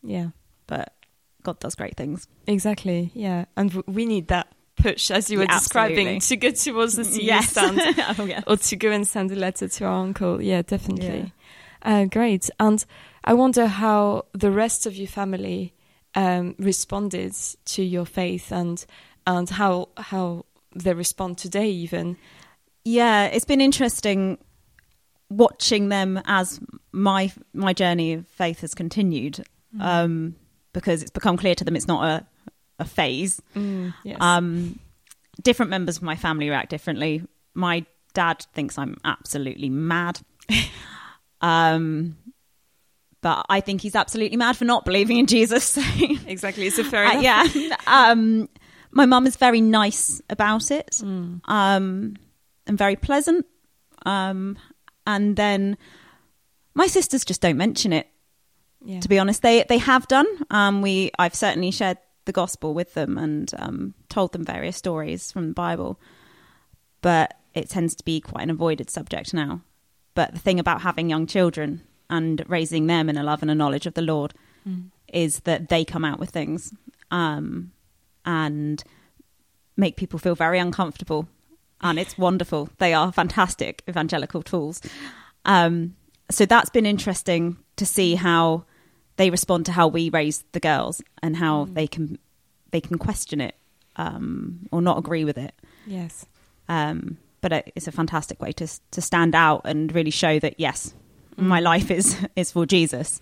yeah, 0.03 0.27
but 0.67 0.93
God 1.41 1.57
does 1.59 1.73
great 1.73 1.97
things. 1.97 2.27
exactly, 2.45 3.09
yeah, 3.15 3.45
and 3.57 3.71
w- 3.71 3.83
we 3.87 4.05
need 4.05 4.27
that 4.27 4.45
push, 4.75 5.09
as 5.09 5.31
you 5.31 5.39
were 5.39 5.45
Yeah, 5.45 5.57
describing, 5.57 6.07
absolutely. 6.17 6.19
to 6.19 6.37
go 6.37 6.51
towards 6.51 6.95
the 6.95 7.03
CU 7.19 7.25
yes, 7.25 7.49
stand. 7.49 7.79
oh, 8.19 8.25
yeah. 8.25 8.41
or 8.45 8.57
to 8.57 8.75
go 8.75 8.91
and 8.91 9.07
send 9.07 9.31
a 9.31 9.35
letter 9.35 9.67
to 9.67 9.85
our 9.85 10.03
uncle. 10.03 10.39
Yeah, 10.39 10.61
definitely. 10.61 11.33
Uh, 11.81 12.05
great. 12.05 12.49
And 12.59 12.85
I 13.23 13.33
wonder 13.33 13.65
how 13.65 14.25
the 14.33 14.51
rest 14.51 14.85
of 14.85 14.95
your 14.95 15.07
family 15.07 15.72
um, 16.15 16.55
responded 16.59 17.33
to 17.65 17.83
your 17.83 18.05
faith 18.05 18.51
and 18.51 18.85
and 19.25 19.49
how 19.49 19.89
how 19.97 20.45
they 20.75 20.93
respond 20.93 21.37
today 21.37 21.69
even. 21.69 22.17
yeah, 22.83 23.25
it's 23.25 23.45
been 23.45 23.61
interesting 23.61 24.37
watching 25.29 25.89
them 25.89 26.21
as 26.25 26.59
my 26.91 27.31
my 27.53 27.73
journey 27.73 28.13
of 28.13 28.27
faith 28.27 28.61
has 28.61 28.73
continued, 28.73 29.43
um, 29.79 30.35
because 30.73 31.01
it's 31.01 31.11
become 31.11 31.37
clear 31.37 31.55
to 31.55 31.63
them 31.63 31.75
it's 31.75 31.87
not 31.87 32.03
a 32.05 32.27
a 32.79 32.85
phase. 32.85 33.41
Mm, 33.55 33.93
yes. 34.03 34.17
Um, 34.19 34.79
different 35.41 35.69
members 35.69 35.97
of 35.97 36.03
my 36.03 36.15
family 36.15 36.49
react 36.49 36.69
differently. 36.69 37.23
My 37.53 37.85
dad 38.13 38.45
thinks 38.53 38.77
I'm 38.77 38.97
absolutely 39.03 39.69
mad. 39.69 40.19
um, 41.41 42.17
but 43.23 43.45
I 43.49 43.59
think 43.61 43.81
he's 43.81 43.95
absolutely 43.95 44.37
mad 44.37 44.55
for 44.55 44.65
not 44.65 44.85
believing 44.85 45.17
in 45.17 45.25
Jesus. 45.25 45.63
So, 45.63 45.81
exactly. 46.27 46.67
It's 46.67 46.77
a 46.77 46.83
fair 46.83 47.05
uh, 47.05 47.19
yeah. 47.21 47.43
Um, 47.87 48.47
my 48.91 49.07
mum 49.07 49.25
is 49.25 49.35
very 49.37 49.61
nice 49.61 50.21
about 50.29 50.69
it 50.69 50.91
Mm. 51.01 51.41
um, 51.49 52.15
and 52.67 52.77
very 52.77 52.95
pleasant. 52.95 53.45
Um, 54.05 54.57
and 55.07 55.35
then 55.35 55.77
my 56.75 56.85
sisters 56.87 57.25
just 57.25 57.41
don't 57.41 57.57
mention 57.57 57.91
it 57.93 58.07
Yeah. 58.85 58.99
to 58.99 59.09
be 59.09 59.17
honest. 59.19 59.41
They 59.41 59.63
they 59.67 59.79
have 59.79 60.07
done. 60.07 60.27
Um, 60.51 60.81
we 60.83 61.09
I've 61.17 61.35
certainly 61.35 61.71
shared 61.71 61.97
the 62.25 62.31
gospel 62.33 62.73
with 62.73 62.93
them 62.93 63.17
and 63.17 63.51
um, 63.57 63.93
told 64.09 64.31
them 64.33 64.45
various 64.45 64.77
stories 64.77 65.31
from 65.31 65.47
the 65.47 65.53
Bible, 65.53 65.99
but 67.01 67.33
it 67.53 67.69
tends 67.69 67.95
to 67.95 68.03
be 68.05 68.21
quite 68.21 68.43
an 68.43 68.49
avoided 68.49 68.89
subject 68.89 69.33
now. 69.33 69.61
But 70.15 70.33
the 70.33 70.39
thing 70.39 70.59
about 70.59 70.81
having 70.81 71.09
young 71.09 71.25
children 71.27 71.81
and 72.09 72.43
raising 72.47 72.87
them 72.87 73.09
in 73.09 73.17
a 73.17 73.23
love 73.23 73.41
and 73.41 73.51
a 73.51 73.55
knowledge 73.55 73.85
of 73.85 73.93
the 73.93 74.01
Lord 74.01 74.33
Mm. 74.67 74.91
is 75.11 75.41
that 75.41 75.67
they 75.69 75.83
come 75.83 76.05
out 76.05 76.19
with 76.19 76.29
things 76.29 76.73
um, 77.11 77.71
and 78.25 78.81
make 79.75 79.97
people 79.97 80.17
feel 80.19 80.35
very 80.35 80.57
uncomfortable. 80.59 81.27
And 81.81 81.99
it's 81.99 82.17
wonderful. 82.17 82.69
They 82.77 82.93
are 82.93 83.11
fantastic 83.11 83.83
evangelical 83.89 84.41
tools. 84.41 84.81
Um, 85.43 85.95
so 86.31 86.45
that's 86.45 86.69
been 86.69 86.85
interesting 86.85 87.57
to 87.75 87.85
see 87.85 88.15
how 88.15 88.63
they 89.17 89.29
respond 89.29 89.65
to 89.65 89.73
how 89.73 89.87
we 89.89 90.09
raise 90.09 90.45
the 90.53 90.59
girls 90.61 91.01
and 91.21 91.35
how 91.35 91.65
Mm. 91.65 91.73
they 91.73 91.87
can 91.87 92.17
they 92.71 92.81
can 92.81 92.97
question 92.97 93.39
it 93.41 93.55
um, 93.97 94.67
or 94.71 94.81
not 94.81 94.97
agree 94.97 95.25
with 95.25 95.37
it. 95.37 95.53
Yes. 95.85 96.25
Um, 96.69 97.17
but 97.41 97.51
it's 97.75 97.87
a 97.87 97.91
fantastic 97.91 98.41
way 98.41 98.51
to 98.53 98.67
to 98.91 99.01
stand 99.01 99.35
out 99.35 99.61
and 99.65 99.93
really 99.93 100.09
show 100.11 100.39
that 100.39 100.59
yes. 100.59 100.93
My 101.37 101.59
life 101.59 101.91
is 101.91 102.17
is 102.35 102.51
for 102.51 102.65
Jesus. 102.65 103.21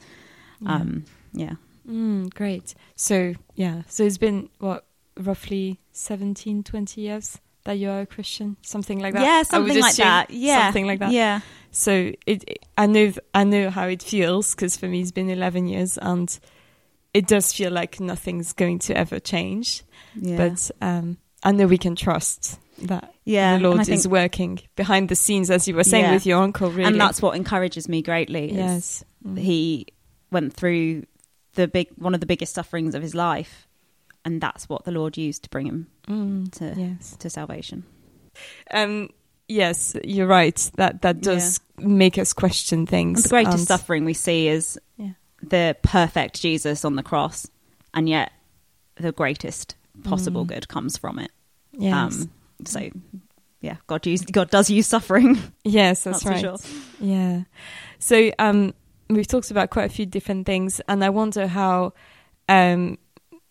Yeah. 0.62 0.76
Um, 0.76 1.06
yeah. 1.34 1.54
Mm, 1.90 2.34
great. 2.34 2.76
So 2.96 3.34
yeah. 3.56 3.82
So 3.88 4.04
it's 4.04 4.18
been 4.20 4.50
what 4.60 4.86
roughly 5.18 5.80
17, 5.94 6.64
20 6.64 7.02
years 7.02 7.40
that 7.64 7.74
you're 7.74 8.02
a 8.02 8.06
Christian, 8.06 8.58
something 8.62 9.00
like 9.00 9.14
that. 9.14 9.22
Yeah, 9.24 9.44
something 9.44 9.80
like 9.80 9.96
that. 9.98 10.30
Yeah, 10.32 10.64
something 10.66 10.88
like 10.88 11.00
that. 11.00 11.12
Yeah, 11.12 11.42
So 11.72 11.92
it, 12.26 12.44
it- 12.48 12.66
I 12.78 12.88
know, 12.88 13.12
I 13.36 13.44
know 13.44 13.70
how 13.70 13.88
it 13.88 14.02
feels 14.02 14.56
because 14.56 14.78
for 14.78 14.88
me 14.88 15.02
it's 15.02 15.12
been 15.12 15.30
eleven 15.30 15.68
years, 15.68 15.98
and 16.00 16.40
it 17.14 17.28
does 17.28 17.54
feel 17.54 17.72
like 17.72 18.00
nothing's 18.00 18.54
going 18.54 18.80
to 18.80 18.98
ever 18.98 19.20
change. 19.20 19.84
yeah. 20.16 20.38
But 20.38 20.72
um, 20.82 21.18
I 21.44 21.52
know 21.52 21.68
we 21.68 21.78
can 21.78 21.96
trust 21.96 22.58
that 22.88 23.14
yeah, 23.26 23.58
the 23.58 23.64
Lord 23.70 23.90
I 23.90 23.94
is 23.94 24.08
working 24.08 24.60
behind 24.76 25.10
the 25.10 25.16
scenes, 25.16 25.50
as 25.50 25.68
you 25.68 25.76
were 25.76 25.84
saying 25.84 26.06
Yeah. 26.06 26.14
with 26.14 26.26
your 26.26 26.42
uncle. 26.42 26.70
Really, 26.72 26.86
and 26.86 27.00
that's 27.00 27.22
what 27.22 27.36
encourages 27.36 27.88
me 27.90 28.02
greatly. 28.02 28.50
is 28.52 28.56
yes, 28.58 29.04
Mm. 29.26 29.38
he 29.40 29.88
went 30.32 30.54
through 30.54 31.04
the 31.54 31.68
big 31.68 31.90
one 31.98 32.14
of 32.14 32.20
the 32.20 32.26
biggest 32.26 32.54
sufferings 32.54 32.96
of 32.96 33.02
his 33.04 33.14
life, 33.14 33.68
and 34.26 34.42
that's 34.42 34.68
what 34.70 34.84
the 34.86 34.92
Lord 34.92 35.18
used 35.18 35.44
to 35.44 35.50
bring 35.50 35.68
him 35.68 35.88
Mm, 36.08 36.52
to 36.54 36.74
yes. 36.80 37.16
to 37.20 37.30
salvation. 37.30 37.84
Um, 38.72 39.10
yes, 39.48 39.96
you're 40.04 40.28
right. 40.28 40.56
That 40.78 41.02
that 41.04 41.22
does 41.22 41.60
make 41.78 42.18
us 42.18 42.34
question 42.34 42.86
things. 42.86 43.20
And 43.20 43.26
the 43.26 43.30
greatest 43.30 43.58
and- 43.58 43.68
suffering 43.68 44.06
we 44.06 44.14
see 44.14 44.48
is 44.48 44.80
Yeah. 44.98 45.12
the 45.44 45.76
perfect 45.84 46.42
Jesus 46.42 46.84
on 46.86 46.96
the 46.96 47.04
cross, 47.04 47.48
and 47.94 48.08
yet 48.10 48.32
the 48.96 49.12
greatest 49.12 49.76
possible 50.04 50.46
Mm. 50.46 50.50
good 50.50 50.68
comes 50.68 50.98
from 50.98 51.20
it. 51.20 51.32
Yes, 51.74 51.94
Um, 52.22 52.32
so, 52.68 52.90
yeah, 53.62 53.78
God 53.88 54.06
use 54.06 54.22
God 54.22 54.50
does 54.50 54.70
use 54.70 54.88
suffering. 54.88 55.38
yes, 55.64 56.04
that's, 56.04 56.24
that's 56.24 56.24
for 56.24 56.30
right. 56.48 56.60
sure. 56.60 56.80
Yeah. 57.00 57.44
So 58.00 58.32
um, 58.40 58.74
we've 59.10 59.28
talked 59.28 59.52
about 59.52 59.70
quite 59.70 59.86
a 59.86 59.94
few 59.94 60.06
different 60.06 60.46
things, 60.46 60.82
and 60.88 61.04
I 61.04 61.10
wonder 61.10 61.48
how 61.48 61.94
um, 62.50 62.98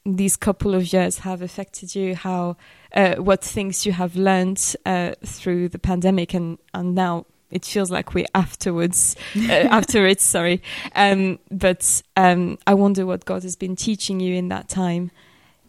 these 0.04 0.36
couple 0.36 0.74
of 0.74 0.92
years 0.92 1.18
have 1.18 1.42
affected 1.42 1.94
you. 1.94 2.16
How 2.16 2.56
uh, 2.92 3.16
what 3.16 3.42
things 3.44 3.86
you 3.86 3.92
have 3.92 4.16
learned 4.16 4.74
uh, 4.84 5.12
through 5.24 5.68
the 5.68 5.78
pandemic, 5.78 6.34
and 6.34 6.58
and 6.74 6.94
now 6.94 7.26
it 7.50 7.64
feels 7.64 7.90
like 7.90 8.14
we're 8.14 8.26
afterwards, 8.34 9.16
uh, 9.36 9.52
after 9.70 10.06
it. 10.06 10.20
Sorry, 10.20 10.60
um, 10.96 11.38
but 11.52 12.02
um, 12.16 12.58
I 12.66 12.74
wonder 12.74 13.06
what 13.06 13.24
God 13.24 13.44
has 13.44 13.54
been 13.54 13.76
teaching 13.76 14.18
you 14.18 14.34
in 14.34 14.48
that 14.48 14.68
time. 14.68 15.12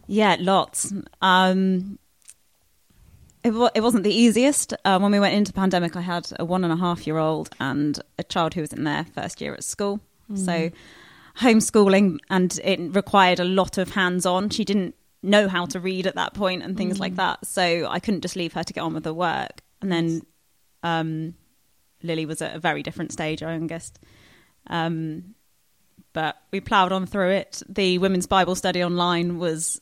Yeah, 0.08 0.36
lots. 0.40 0.92
Um, 1.20 1.98
it, 3.44 3.50
wa- 3.52 3.70
it 3.74 3.80
wasn't 3.80 4.04
the 4.04 4.14
easiest. 4.14 4.74
Uh, 4.84 4.98
when 4.98 5.12
we 5.12 5.20
went 5.20 5.34
into 5.34 5.52
pandemic, 5.52 5.96
I 5.96 6.00
had 6.00 6.30
a 6.38 6.44
one 6.44 6.64
and 6.64 6.72
a 6.72 6.76
half 6.76 7.06
year 7.06 7.18
old 7.18 7.50
and 7.60 7.98
a 8.18 8.24
child 8.24 8.54
who 8.54 8.60
was 8.60 8.72
in 8.72 8.84
their 8.84 9.04
first 9.14 9.40
year 9.40 9.54
at 9.54 9.64
school. 9.64 10.00
So 10.34 10.70
homeschooling 11.40 12.18
and 12.30 12.58
it 12.64 12.80
required 12.94 13.38
a 13.38 13.44
lot 13.44 13.76
of 13.76 13.90
hands 13.90 14.24
on. 14.24 14.48
She 14.48 14.64
didn't 14.64 14.94
know 15.22 15.46
how 15.46 15.66
to 15.66 15.80
read 15.80 16.06
at 16.06 16.14
that 16.14 16.32
point 16.34 16.62
and 16.62 16.76
things 16.76 16.98
like 16.98 17.16
that. 17.16 17.46
So 17.46 17.86
I 17.88 18.00
couldn't 18.00 18.22
just 18.22 18.34
leave 18.36 18.54
her 18.54 18.62
to 18.62 18.72
get 18.72 18.80
on 18.80 18.94
with 18.94 19.04
the 19.04 19.12
work. 19.12 19.60
And 19.82 19.92
then 19.92 20.22
um, 20.82 21.34
Lily 22.02 22.24
was 22.26 22.40
at 22.40 22.56
a 22.56 22.58
very 22.58 22.82
different 22.82 23.12
stage, 23.12 23.42
our 23.42 23.52
youngest. 23.52 23.98
Um, 24.68 25.34
but 26.12 26.36
we 26.50 26.60
ploughed 26.60 26.92
on 26.92 27.06
through 27.06 27.30
it. 27.30 27.62
The 27.68 27.98
women's 27.98 28.26
Bible 28.26 28.54
study 28.54 28.82
online 28.82 29.38
was 29.38 29.80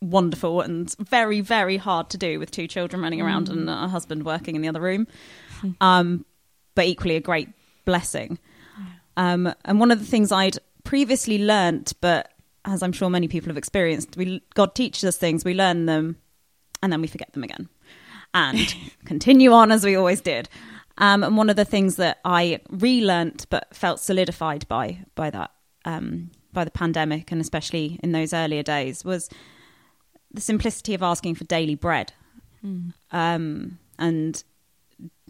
wonderful 0.00 0.60
and 0.60 0.94
very, 0.98 1.40
very 1.40 1.76
hard 1.76 2.10
to 2.10 2.18
do 2.18 2.38
with 2.38 2.50
two 2.50 2.66
children 2.66 3.02
running 3.02 3.20
around 3.20 3.48
and 3.48 3.68
a 3.68 3.88
husband 3.88 4.24
working 4.24 4.56
in 4.56 4.62
the 4.62 4.68
other 4.68 4.80
room. 4.80 5.06
Um, 5.80 6.24
but 6.74 6.86
equally 6.86 7.16
a 7.16 7.20
great 7.20 7.48
blessing. 7.84 8.38
Um, 9.16 9.52
and 9.64 9.80
one 9.80 9.90
of 9.90 9.98
the 9.98 10.06
things 10.06 10.32
I'd 10.32 10.58
previously 10.84 11.44
learnt, 11.44 11.92
but 12.00 12.32
as 12.64 12.82
I'm 12.82 12.92
sure 12.92 13.10
many 13.10 13.28
people 13.28 13.48
have 13.48 13.58
experienced, 13.58 14.16
we 14.16 14.42
God 14.54 14.74
teaches 14.74 15.04
us 15.04 15.16
things, 15.16 15.44
we 15.44 15.54
learn 15.54 15.86
them, 15.86 16.16
and 16.82 16.92
then 16.92 17.00
we 17.00 17.06
forget 17.06 17.32
them 17.32 17.42
again, 17.42 17.68
and 18.32 18.74
continue 19.04 19.52
on 19.52 19.72
as 19.72 19.84
we 19.84 19.96
always 19.96 20.20
did. 20.20 20.48
Um, 20.98 21.24
and 21.24 21.36
one 21.36 21.50
of 21.50 21.56
the 21.56 21.64
things 21.64 21.96
that 21.96 22.18
I 22.24 22.60
relearnt 22.70 23.46
but 23.50 23.74
felt 23.74 24.00
solidified 24.00 24.66
by 24.68 25.04
by 25.14 25.30
that 25.30 25.50
um, 25.84 26.30
by 26.52 26.64
the 26.64 26.70
pandemic, 26.70 27.32
and 27.32 27.40
especially 27.40 27.98
in 28.02 28.12
those 28.12 28.32
earlier 28.32 28.62
days, 28.62 29.04
was 29.04 29.28
the 30.32 30.40
simplicity 30.40 30.94
of 30.94 31.02
asking 31.02 31.34
for 31.36 31.44
daily 31.44 31.74
bread, 31.74 32.12
um, 33.12 33.78
and 33.98 34.42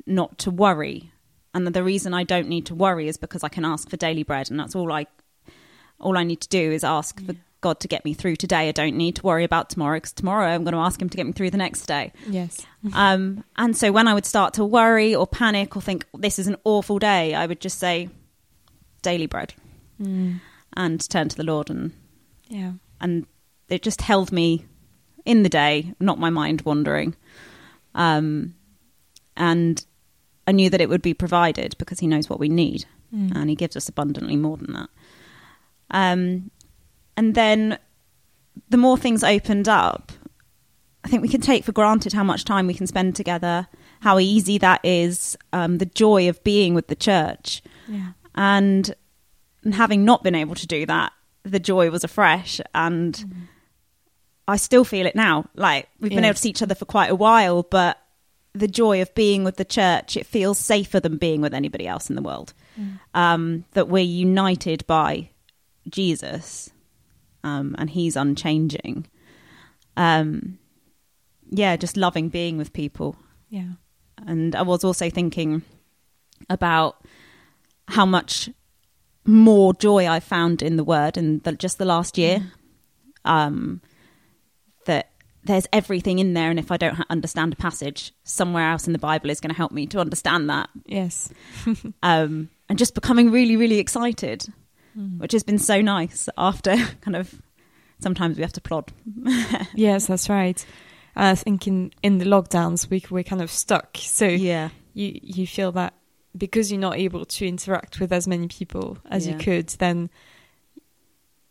not 0.06 0.38
to 0.38 0.50
worry. 0.50 1.12
And 1.54 1.66
the 1.66 1.82
reason 1.82 2.14
I 2.14 2.24
don't 2.24 2.48
need 2.48 2.66
to 2.66 2.74
worry 2.74 3.08
is 3.08 3.16
because 3.16 3.42
I 3.42 3.48
can 3.48 3.64
ask 3.64 3.88
for 3.90 3.96
daily 3.96 4.22
bread, 4.22 4.50
and 4.50 4.58
that's 4.60 4.74
all 4.76 4.92
I 4.92 5.06
all 5.98 6.16
I 6.16 6.24
need 6.24 6.40
to 6.42 6.48
do 6.48 6.72
is 6.72 6.82
ask 6.84 7.20
for 7.24 7.34
God 7.60 7.78
to 7.80 7.88
get 7.88 8.04
me 8.06 8.14
through 8.14 8.36
today. 8.36 8.68
I 8.68 8.72
don't 8.72 8.96
need 8.96 9.16
to 9.16 9.22
worry 9.22 9.44
about 9.44 9.68
tomorrow 9.68 9.96
because 9.98 10.12
tomorrow 10.12 10.46
I'm 10.46 10.64
going 10.64 10.72
to 10.72 10.80
ask 10.80 11.00
Him 11.02 11.10
to 11.10 11.16
get 11.16 11.26
me 11.26 11.32
through 11.32 11.50
the 11.50 11.58
next 11.58 11.86
day. 11.86 12.12
Yes. 12.28 12.64
Um, 12.94 13.44
and 13.56 13.76
so 13.76 13.92
when 13.92 14.08
I 14.08 14.14
would 14.14 14.24
start 14.24 14.54
to 14.54 14.64
worry 14.64 15.14
or 15.14 15.26
panic 15.26 15.76
or 15.76 15.82
think 15.82 16.06
this 16.14 16.38
is 16.38 16.46
an 16.46 16.56
awful 16.64 16.98
day, 16.98 17.34
I 17.34 17.44
would 17.46 17.60
just 17.60 17.78
say 17.78 18.08
daily 19.02 19.26
bread 19.26 19.52
and 19.98 21.10
turn 21.10 21.28
to 21.28 21.36
the 21.36 21.44
Lord, 21.44 21.68
and 21.68 21.92
Yeah. 22.48 22.72
and 23.02 23.26
it 23.68 23.82
just 23.82 24.00
held 24.00 24.32
me 24.32 24.64
in 25.30 25.44
the 25.44 25.48
day, 25.48 25.94
not 26.00 26.18
my 26.18 26.28
mind 26.28 26.62
wandering. 26.62 27.14
Um, 27.94 28.54
and 29.36 29.84
I 30.46 30.52
knew 30.52 30.68
that 30.70 30.80
it 30.80 30.88
would 30.88 31.02
be 31.02 31.14
provided 31.14 31.76
because 31.78 32.00
He 32.00 32.08
knows 32.08 32.28
what 32.28 32.40
we 32.40 32.48
need, 32.48 32.84
and 33.36 33.48
He 33.48 33.54
gives 33.54 33.76
us 33.76 33.88
abundantly 33.88 34.36
more 34.36 34.56
than 34.56 34.72
that. 34.72 34.90
Um, 35.92 36.50
and 37.16 37.34
then 37.34 37.78
the 38.68 38.76
more 38.76 38.98
things 38.98 39.22
opened 39.22 39.68
up, 39.68 40.10
I 41.04 41.08
think 41.08 41.22
we 41.22 41.28
can 41.28 41.40
take 41.40 41.64
for 41.64 41.72
granted 41.72 42.12
how 42.12 42.24
much 42.24 42.44
time 42.44 42.66
we 42.66 42.74
can 42.74 42.88
spend 42.88 43.14
together, 43.14 43.68
how 44.00 44.18
easy 44.18 44.58
that 44.58 44.80
is, 44.84 45.36
um, 45.52 45.78
the 45.78 45.86
joy 45.86 46.28
of 46.28 46.42
being 46.42 46.74
with 46.74 46.88
the 46.88 46.96
church. 46.96 47.62
Yeah. 47.86 48.12
And, 48.34 48.94
and 49.64 49.74
having 49.74 50.04
not 50.04 50.24
been 50.24 50.34
able 50.34 50.56
to 50.56 50.66
do 50.66 50.86
that, 50.86 51.12
the 51.44 51.60
joy 51.60 51.90
was 51.90 52.04
afresh. 52.04 52.60
And 52.74 53.46
I 54.50 54.56
still 54.56 54.84
feel 54.84 55.06
it 55.06 55.14
now. 55.14 55.46
Like 55.54 55.88
we've 56.00 56.10
been 56.10 56.24
able 56.24 56.34
to 56.34 56.40
see 56.40 56.50
each 56.50 56.62
other 56.62 56.74
for 56.74 56.84
quite 56.84 57.10
a 57.10 57.14
while, 57.14 57.62
but 57.62 57.98
the 58.52 58.68
joy 58.68 59.00
of 59.00 59.14
being 59.14 59.44
with 59.44 59.56
the 59.56 59.64
church, 59.64 60.16
it 60.16 60.26
feels 60.26 60.58
safer 60.58 61.00
than 61.00 61.16
being 61.16 61.40
with 61.40 61.54
anybody 61.54 61.86
else 61.86 62.10
in 62.10 62.16
the 62.16 62.22
world. 62.22 62.52
Um, 63.14 63.64
that 63.72 63.88
we're 63.88 64.04
united 64.04 64.86
by 64.86 65.30
Jesus 65.88 66.70
um, 67.44 67.74
and 67.78 67.90
he's 67.90 68.16
unchanging. 68.16 69.06
Um, 69.96 70.58
yeah, 71.50 71.76
just 71.76 71.96
loving 71.96 72.28
being 72.28 72.56
with 72.56 72.72
people. 72.72 73.16
Yeah. 73.48 73.72
And 74.26 74.54
I 74.54 74.62
was 74.62 74.84
also 74.84 75.10
thinking 75.10 75.62
about 76.48 77.04
how 77.88 78.06
much 78.06 78.48
more 79.26 79.74
joy 79.74 80.08
I 80.08 80.20
found 80.20 80.62
in 80.62 80.76
the 80.76 80.84
word 80.84 81.16
in 81.16 81.40
the, 81.40 81.52
just 81.52 81.78
the 81.78 81.84
last 81.84 82.18
year. 82.18 82.52
Um, 83.24 83.80
that 84.86 85.10
there's 85.44 85.66
everything 85.72 86.18
in 86.18 86.34
there, 86.34 86.50
and 86.50 86.58
if 86.58 86.70
I 86.70 86.76
don't 86.76 86.94
ha- 86.96 87.06
understand 87.08 87.52
a 87.52 87.56
passage, 87.56 88.12
somewhere 88.24 88.70
else 88.70 88.86
in 88.86 88.92
the 88.92 88.98
Bible 88.98 89.30
is 89.30 89.40
going 89.40 89.50
to 89.50 89.56
help 89.56 89.72
me 89.72 89.86
to 89.86 89.98
understand 90.00 90.50
that. 90.50 90.68
Yes. 90.86 91.30
Um, 92.02 92.50
and 92.68 92.78
just 92.78 92.94
becoming 92.94 93.30
really, 93.30 93.56
really 93.56 93.78
excited, 93.78 94.46
Hmm. 94.94 95.18
which 95.18 95.32
has 95.32 95.42
been 95.44 95.58
so 95.58 95.80
nice 95.80 96.28
after 96.36 96.76
kind 97.00 97.16
of 97.16 97.32
sometimes 98.00 98.36
we 98.36 98.42
have 98.42 98.52
to 98.54 98.60
plod. 98.60 98.92
yes, 99.74 100.06
that's 100.06 100.28
right. 100.28 100.64
I 101.16 101.34
think 101.36 101.66
in, 101.68 101.92
in 102.02 102.18
the 102.18 102.24
lockdowns 102.24 102.90
we 102.90 103.02
we're 103.10 103.22
kind 103.24 103.40
of 103.42 103.50
stuck. 103.50 103.96
So 103.98 104.26
Yeah. 104.26 104.70
you 104.94 105.18
you 105.22 105.46
feel 105.46 105.72
that 105.72 105.94
because 106.36 106.70
you're 106.72 106.80
not 106.80 106.96
able 106.98 107.24
to 107.24 107.46
interact 107.46 108.00
with 108.00 108.12
as 108.12 108.26
many 108.28 108.48
people 108.48 108.98
as 109.10 109.26
you 109.26 109.36
could, 109.36 109.68
then 109.78 110.10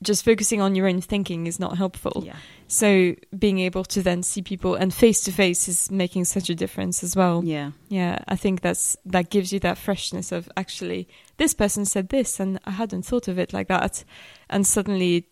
just 0.01 0.23
focusing 0.23 0.61
on 0.61 0.75
your 0.75 0.87
own 0.87 1.01
thinking 1.01 1.45
is 1.47 1.59
not 1.59 1.77
helpful. 1.77 2.23
Yeah. 2.25 2.35
So 2.67 3.15
being 3.37 3.59
able 3.59 3.83
to 3.85 4.01
then 4.01 4.23
see 4.23 4.41
people 4.41 4.75
and 4.75 4.93
face 4.93 5.21
to 5.21 5.31
face 5.31 5.67
is 5.67 5.91
making 5.91 6.25
such 6.25 6.49
a 6.49 6.55
difference 6.55 7.03
as 7.03 7.15
well. 7.15 7.43
Yeah. 7.43 7.71
Yeah, 7.89 8.19
I 8.27 8.35
think 8.35 8.61
that's 8.61 8.95
that 9.05 9.29
gives 9.29 9.51
you 9.51 9.59
that 9.61 9.77
freshness 9.77 10.31
of 10.31 10.49
actually 10.55 11.07
this 11.37 11.53
person 11.53 11.83
said 11.85 12.09
this 12.09 12.39
and 12.39 12.59
I 12.65 12.71
hadn't 12.71 13.03
thought 13.05 13.27
of 13.27 13.37
it 13.39 13.51
like 13.53 13.67
that, 13.67 14.03
and 14.49 14.65
suddenly 14.65 15.25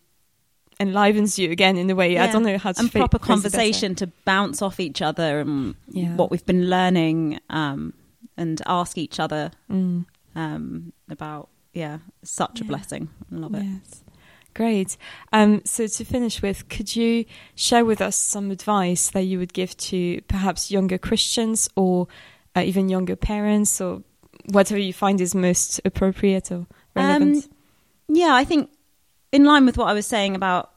enlivens 0.80 1.38
you 1.38 1.50
again 1.50 1.76
in 1.76 1.90
a 1.90 1.94
way 1.94 2.18
I 2.18 2.30
don't 2.30 2.44
know 2.44 2.56
how 2.58 2.72
to 2.72 2.80
and 2.80 2.92
proper 2.92 3.18
phrase 3.18 3.20
it 3.20 3.42
better. 3.42 3.50
conversation 3.56 3.94
to 3.96 4.06
bounce 4.24 4.62
off 4.62 4.78
each 4.78 5.02
other 5.02 5.40
and 5.40 5.74
Yeah. 5.88 6.14
what 6.14 6.30
we've 6.30 6.46
been 6.46 6.68
learning 6.70 7.40
um, 7.50 7.94
and 8.36 8.60
ask 8.66 8.96
each 8.98 9.18
other 9.18 9.50
Mm. 9.70 10.04
um, 10.36 10.92
about. 11.08 11.48
Yeah, 11.72 11.98
such 12.22 12.60
a 12.60 12.64
blessing. 12.64 13.08
I 13.32 13.36
love 13.36 13.54
it. 13.54 13.62
Yes. 13.64 14.02
Great. 14.54 14.96
Um, 15.32 15.62
so 15.64 15.86
to 15.86 16.04
finish 16.04 16.42
with, 16.42 16.68
could 16.68 16.96
you 16.96 17.24
share 17.54 17.84
with 17.84 18.00
us 18.00 18.16
some 18.16 18.50
advice 18.50 19.10
that 19.10 19.22
you 19.22 19.38
would 19.38 19.52
give 19.52 19.76
to 19.76 20.20
perhaps 20.22 20.70
younger 20.70 20.98
Christians 20.98 21.68
or 21.76 22.08
uh, 22.56 22.60
even 22.60 22.88
younger 22.88 23.14
parents 23.14 23.80
or 23.80 24.02
whatever 24.46 24.80
you 24.80 24.92
find 24.92 25.20
is 25.20 25.34
most 25.34 25.80
appropriate 25.84 26.50
or 26.50 26.66
relevant? 26.94 27.44
Um, 27.44 27.50
Yeah, 28.08 28.34
I 28.34 28.44
think 28.44 28.70
in 29.32 29.44
line 29.44 29.66
with 29.66 29.76
what 29.76 29.88
I 29.88 29.92
was 29.92 30.06
saying 30.06 30.34
about 30.34 30.70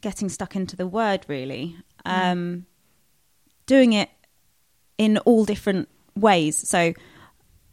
getting 0.00 0.28
stuck 0.28 0.56
into 0.56 0.76
the 0.76 0.86
word, 0.86 1.24
really, 1.28 1.76
um, 2.06 2.64
doing 3.66 3.92
it 3.92 4.08
in 4.96 5.18
all 5.18 5.44
different 5.44 5.88
ways. 6.14 6.56
So, 6.56 6.94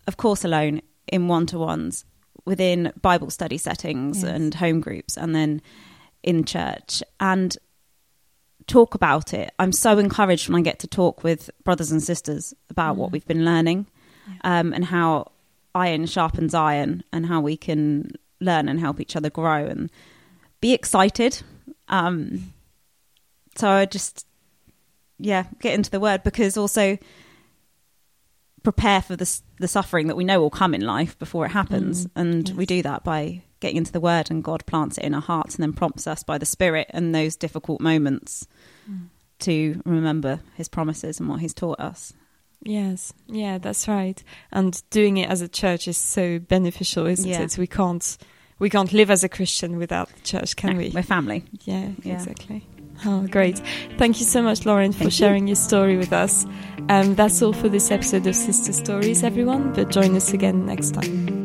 of 0.08 0.17
course, 0.17 0.43
alone 0.43 0.82
in 1.08 1.28
one 1.28 1.45
to 1.47 1.58
ones, 1.58 2.06
within 2.47 2.91
Bible 3.01 3.29
study 3.29 3.57
settings 3.57 4.23
Yes. 4.23 4.31
and 4.33 4.53
home 4.55 4.79
groups, 4.79 5.17
and 5.17 5.36
then 5.36 5.62
in 6.23 6.43
church, 6.45 7.03
and 7.19 7.55
talk 8.65 8.95
about 8.95 9.33
it. 9.33 9.53
I'm 9.60 9.71
so 9.71 9.97
encouraged 9.97 10.49
when 10.49 10.60
I 10.60 10.63
get 10.63 10.79
to 10.79 10.88
talk 10.88 11.23
with 11.23 11.49
brothers 11.63 11.91
and 11.91 12.01
sisters 12.03 12.53
about 12.69 12.97
what 12.97 13.12
we've 13.12 13.25
been 13.27 13.45
learning 13.45 13.86
um, 14.43 14.73
and 14.73 14.83
how 14.86 15.31
iron 15.73 16.05
sharpens 16.05 16.53
iron 16.53 17.03
and 17.13 17.25
how 17.27 17.39
we 17.39 17.55
can 17.55 18.12
learn 18.41 18.67
and 18.67 18.79
help 18.79 18.99
each 18.99 19.15
other 19.15 19.29
grow 19.29 19.65
and 19.65 19.89
be 20.60 20.73
excited. 20.73 21.41
Um, 21.88 22.51
so 23.55 23.69
I 23.69 23.86
just, 23.86 24.25
yeah, 25.17 25.45
get 25.62 25.73
into 25.73 25.89
the 25.89 25.99
word 26.01 26.23
because 26.23 26.57
also 26.57 26.97
prepare 28.71 29.01
for 29.01 29.15
the, 29.15 29.39
the 29.60 29.67
suffering 29.67 30.08
that 30.08 30.17
we 30.17 30.25
know 30.25 30.41
will 30.41 30.49
come 30.49 30.73
in 30.73 30.82
life 30.82 31.17
before 31.19 31.45
it 31.45 31.49
happens. 31.51 32.06
Mm, 32.08 32.12
and 32.15 32.49
we 32.58 32.65
do 32.65 32.82
that 32.82 33.03
by 33.03 33.41
getting 33.62 33.77
into 33.77 33.93
the 33.93 34.01
word 34.01 34.30
and 34.30 34.43
God 34.43 34.65
plants 34.65 34.97
it 34.97 35.06
in 35.06 35.13
our 35.13 35.21
hearts 35.21 35.56
and 35.56 35.63
then 35.63 35.71
prompts 35.73 36.06
us 36.06 36.21
by 36.23 36.38
the 36.38 36.45
Spirit 36.45 36.88
and 36.89 37.15
those 37.15 37.36
difficult 37.38 37.80
moments 37.82 38.45
Mm. 38.89 39.08
to 39.39 39.82
remember 39.86 40.39
his 40.56 40.67
promises 40.69 41.19
and 41.19 41.30
what 41.30 41.39
he's 41.39 41.53
taught 41.53 41.80
us. 41.80 42.13
Yes, 42.63 43.13
yeah, 43.27 43.58
that's 43.58 43.88
right. 43.88 44.21
And 44.51 44.82
doing 44.89 45.15
it 45.17 45.30
as 45.30 45.41
a 45.41 45.47
church 45.47 45.88
is 45.88 45.97
so 45.97 46.39
beneficial, 46.39 47.06
isn't 47.06 47.30
Yeah. 47.30 47.41
it? 47.43 47.58
We 47.58 47.67
can't 47.67 48.17
we 48.60 48.69
can't 48.69 48.91
live 48.91 49.12
as 49.12 49.23
a 49.23 49.30
Christian 49.30 49.77
without 49.77 50.10
the 50.10 50.21
church, 50.21 50.56
can 50.56 50.71
No, 50.73 50.77
we? 50.80 50.89
We're 50.89 51.03
family. 51.03 51.43
Yeah, 51.65 51.89
Yeah. 52.03 52.15
exactly. 52.15 52.65
Oh, 53.05 53.27
great. 53.27 53.62
Thank 53.97 54.19
you 54.19 54.25
so 54.25 54.41
much, 54.41 54.65
Lauren, 54.65 54.91
for 54.91 54.99
Thank 54.99 55.12
you. 55.12 55.17
sharing 55.17 55.47
your 55.47 55.55
story 55.55 55.97
with 55.97 56.12
us. 56.13 56.45
Um, 56.89 57.15
that's 57.15 57.41
all 57.41 57.53
for 57.53 57.69
this 57.69 57.91
episode 57.91 58.25
of 58.27 58.36
Sister 58.36 58.73
Stories, 58.73 59.23
everyone, 59.23 59.73
but 59.73 59.89
join 59.89 60.15
us 60.15 60.33
again 60.33 60.65
next 60.65 60.91
time. 60.91 61.37